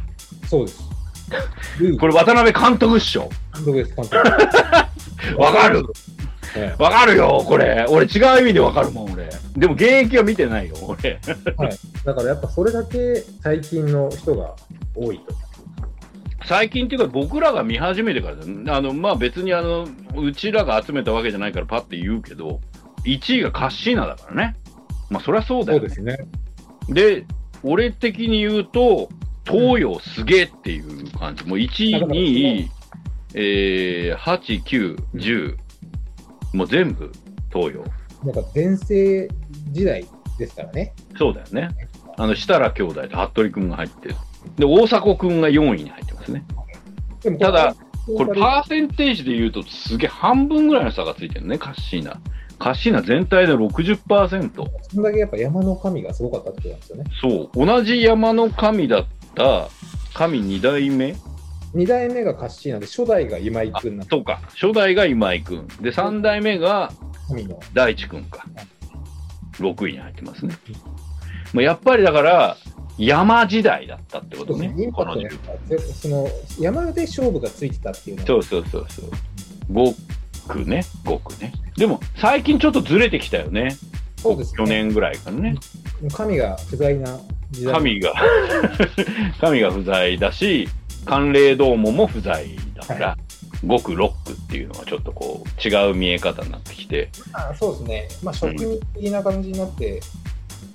[0.49, 0.81] そうです。
[2.01, 3.29] これ渡辺監督っしょ。
[3.55, 4.17] 監督です、監督。
[5.41, 5.85] わかる
[6.19, 6.20] え
[6.79, 7.87] わかるよ、これ。
[7.89, 9.29] 俺違う意味でわかるもん、俺。
[9.57, 10.99] でも現役は見てないよ、俺。
[11.05, 11.21] え
[12.05, 14.55] だからやっぱそれだけ最近の人が
[14.95, 15.35] 多いと。
[16.47, 19.87] 最近っていうか僕らが見始めてからあの、まあ別にあの、
[20.17, 22.61] うちらが集めたわけじゃないからパッて言うけど、
[23.05, 24.57] 1位がカッシーナだからね。
[25.11, 25.89] まあそりゃそうだよ、ね。
[25.89, 26.29] そうですね。
[26.89, 27.27] で、
[27.63, 29.09] 俺的に言うと、
[29.47, 31.45] 東洋すげえっていう感じ。
[31.45, 32.71] もう1位、だから2位、
[33.35, 35.57] えー、8、9、10、
[36.53, 37.11] もう全部
[37.53, 37.85] 東洋。
[38.25, 39.29] なんか全盛
[39.71, 40.07] 時代
[40.39, 40.93] ですからね。
[41.17, 41.69] そうだよね。
[42.17, 44.15] あの、設楽兄弟と服部君が入ってる。
[44.57, 46.45] で、大迫君が4位に入ってますね。
[47.23, 47.75] でもただ、
[48.07, 52.21] ここれパーセンテージで言うとすげえ半分ぐらいの差がついてるね、カッシーナ。
[52.59, 54.69] カッシーナ全体で60%。
[54.83, 57.05] そんだけやっぱ山の神がすごかったってことなんですよね。
[57.55, 57.67] そう。
[57.67, 59.69] 同じ山の神だった
[60.15, 61.15] 神2代目
[61.75, 65.67] 2代目がカッシーナで、初代が今井君なんでとか、初代が今井君。
[65.81, 66.93] で、3代目が。
[67.73, 68.45] 大地君か。
[69.53, 70.57] 6位に入ってますね。
[71.53, 72.57] もうやっぱりだから、
[72.99, 74.75] 山時代だったってことね。
[75.95, 76.29] その
[76.59, 79.11] 山で勝負がついてたっていうのはそうそうそうそう。
[79.73, 79.95] 5
[80.49, 81.53] 区ね、5区ね。
[81.77, 83.77] でも、最近ちょっとずれてきたよね。
[84.17, 85.55] そうですね去年ぐらいからね。
[86.13, 87.19] 神が不在な
[87.51, 88.15] 時代神が、
[89.41, 90.69] 神が不在だし、
[91.05, 93.19] 寒冷ドームも不在だから、
[93.65, 100.01] 5区、6区っていうのはちょっとこう、違う見え方になってきて、あそうですね、まあ、職人的な感じになって、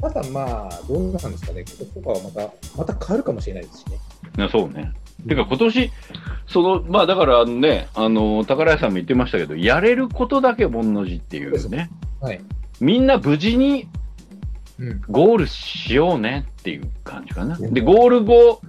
[0.02, 3.98] ただまあ、どうなんですかね、今年とかはまた、また変わるかもしれないですしね。
[4.38, 4.92] なそうね。
[5.28, 5.92] てか今年、
[6.48, 11.90] その、まあだからあのね、あの、宝屋さんも言ってましたけど、やれることだけ盆の字っていうね、
[12.22, 12.42] はい。
[12.80, 13.88] みんな無事に
[14.80, 15.02] うん。
[15.10, 17.58] ゴールしようねっていう感じかな。
[17.58, 18.62] うんで、ゴール後、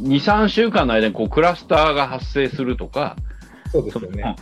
[0.00, 3.16] 2、3週間の間にこうクラスターが発生するとか、
[3.70, 4.36] そうですよね。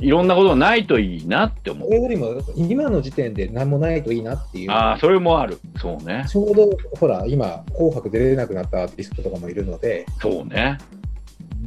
[0.00, 1.94] いろんなことがないといいなって思うそ。
[1.94, 4.70] れよりも、今の時点で何もないといいなっていう。
[4.70, 5.58] ああ、それもある。
[5.78, 6.24] そうね。
[6.28, 10.78] ちょうど、ほら、今、紅白出れなくなったアーティストとかもいるので、そうね。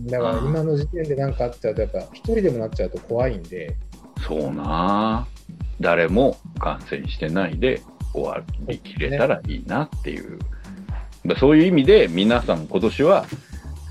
[0.05, 3.75] だから今の時点で何かあっちゃうと、やっぱ、一人でもなっちゃうと怖いんで、
[4.25, 5.27] そうな。
[5.79, 7.81] 誰も感染してないで
[8.13, 10.39] 終わりきれたらいいなっていう。
[11.27, 13.25] だそういう意味で皆さん今年は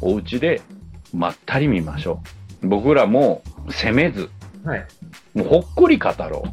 [0.00, 0.62] お家で
[1.12, 2.20] まったり見ましょ
[2.62, 2.68] う。
[2.68, 4.30] 僕らも責めず、
[4.64, 4.86] はい。
[5.34, 6.44] もうほっこり語ろ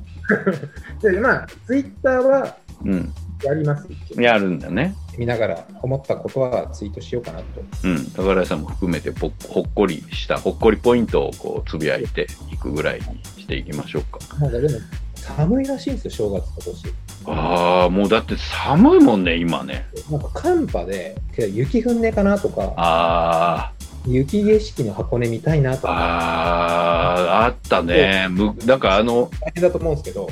[1.02, 2.90] で、まあ、ツイッターはう。
[2.90, 3.14] うん。
[3.44, 3.88] やります。
[4.16, 4.96] やるんだね。
[5.18, 7.46] 見ながら思ったことはツイートしようかなと。
[7.84, 8.06] うん。
[8.12, 14.20] 宝井さんも含めてぽほっこりした、ほっこりポイントをこうつぶやいていくぐらいにしていきましょうか。
[14.40, 14.80] なんかでも、
[15.24, 16.94] 寒いらしいんですよ、正月今年。
[17.26, 19.86] ああ、もうだって寒いもんね、今ね。
[20.12, 23.72] なんか寒波で、雪降んねえかなとか、あ
[24.06, 28.28] 雪景色の箱根見たいなとあ、か、ああ、あったね。
[28.30, 30.30] むなんかあの、大変だと思うんですけど、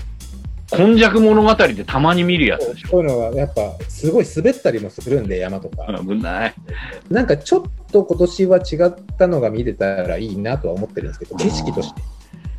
[0.73, 2.89] 今昔物語でたまに見るやつでしょ。
[2.89, 5.85] そういうのはやっぱすごい滑ったりもするんで、山とか。
[6.01, 6.53] 危ない。
[7.09, 12.01] なんかちょっと今年は違ったのが見れたらいいなとは思ってるんですけど、景色として。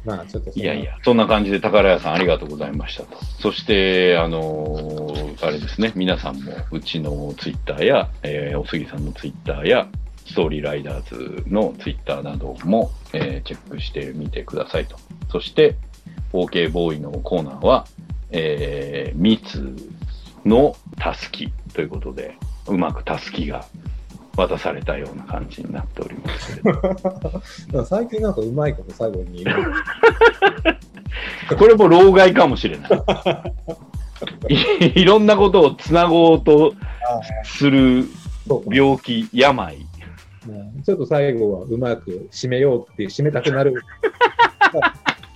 [0.04, 3.24] まあちょっといやいや、そんな感じで宝屋さんありがとうございましたと。
[3.40, 9.88] そして、あのーあれですね、皆さんもうちのツイッターや、えーおすぎさんのツイッターや、
[10.26, 14.96] ストーリーライダーズのツイッターなども、えーチェックしてみてくださいと。
[15.30, 15.76] そして、
[16.32, 17.86] OK ボーイのコーナーは、
[18.30, 19.76] えー、ミツ
[20.44, 23.64] のたすきということで、うまくたすきが
[24.36, 26.62] 渡されたような感じになっておりますけ
[27.72, 27.84] ど。
[27.84, 29.44] 最近なんかうまいこと最後に。
[31.58, 32.92] これも老害かもしれない。
[34.48, 36.74] い いろんなことをつなごうと
[37.44, 38.06] する
[38.70, 39.76] 病気、病。
[39.76, 43.74] うんちょっと最後はうまく締めようっていう、締めたくなる。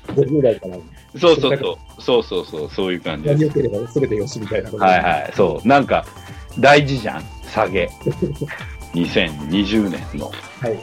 [0.09, 0.77] 50代から
[1.19, 2.03] そうそうそう。
[2.03, 2.71] そうそうそう。
[2.71, 3.43] そういう感じです。
[3.45, 4.85] やりよければ全てよしみたいなこと。
[4.85, 5.33] はいはい。
[5.35, 5.69] そう。
[5.69, 6.05] なんか、
[6.59, 7.23] 大事じゃん。
[7.49, 7.89] 下げ。
[8.97, 10.79] 2020年のはい。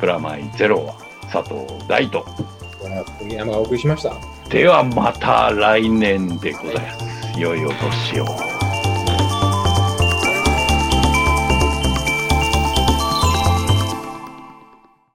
[0.00, 0.94] プラマイゼロは
[1.30, 2.24] 佐藤大と。
[3.28, 4.14] 山がお送りしました。
[4.48, 7.40] ではまた来年でございます。
[7.40, 8.77] 良いお年を。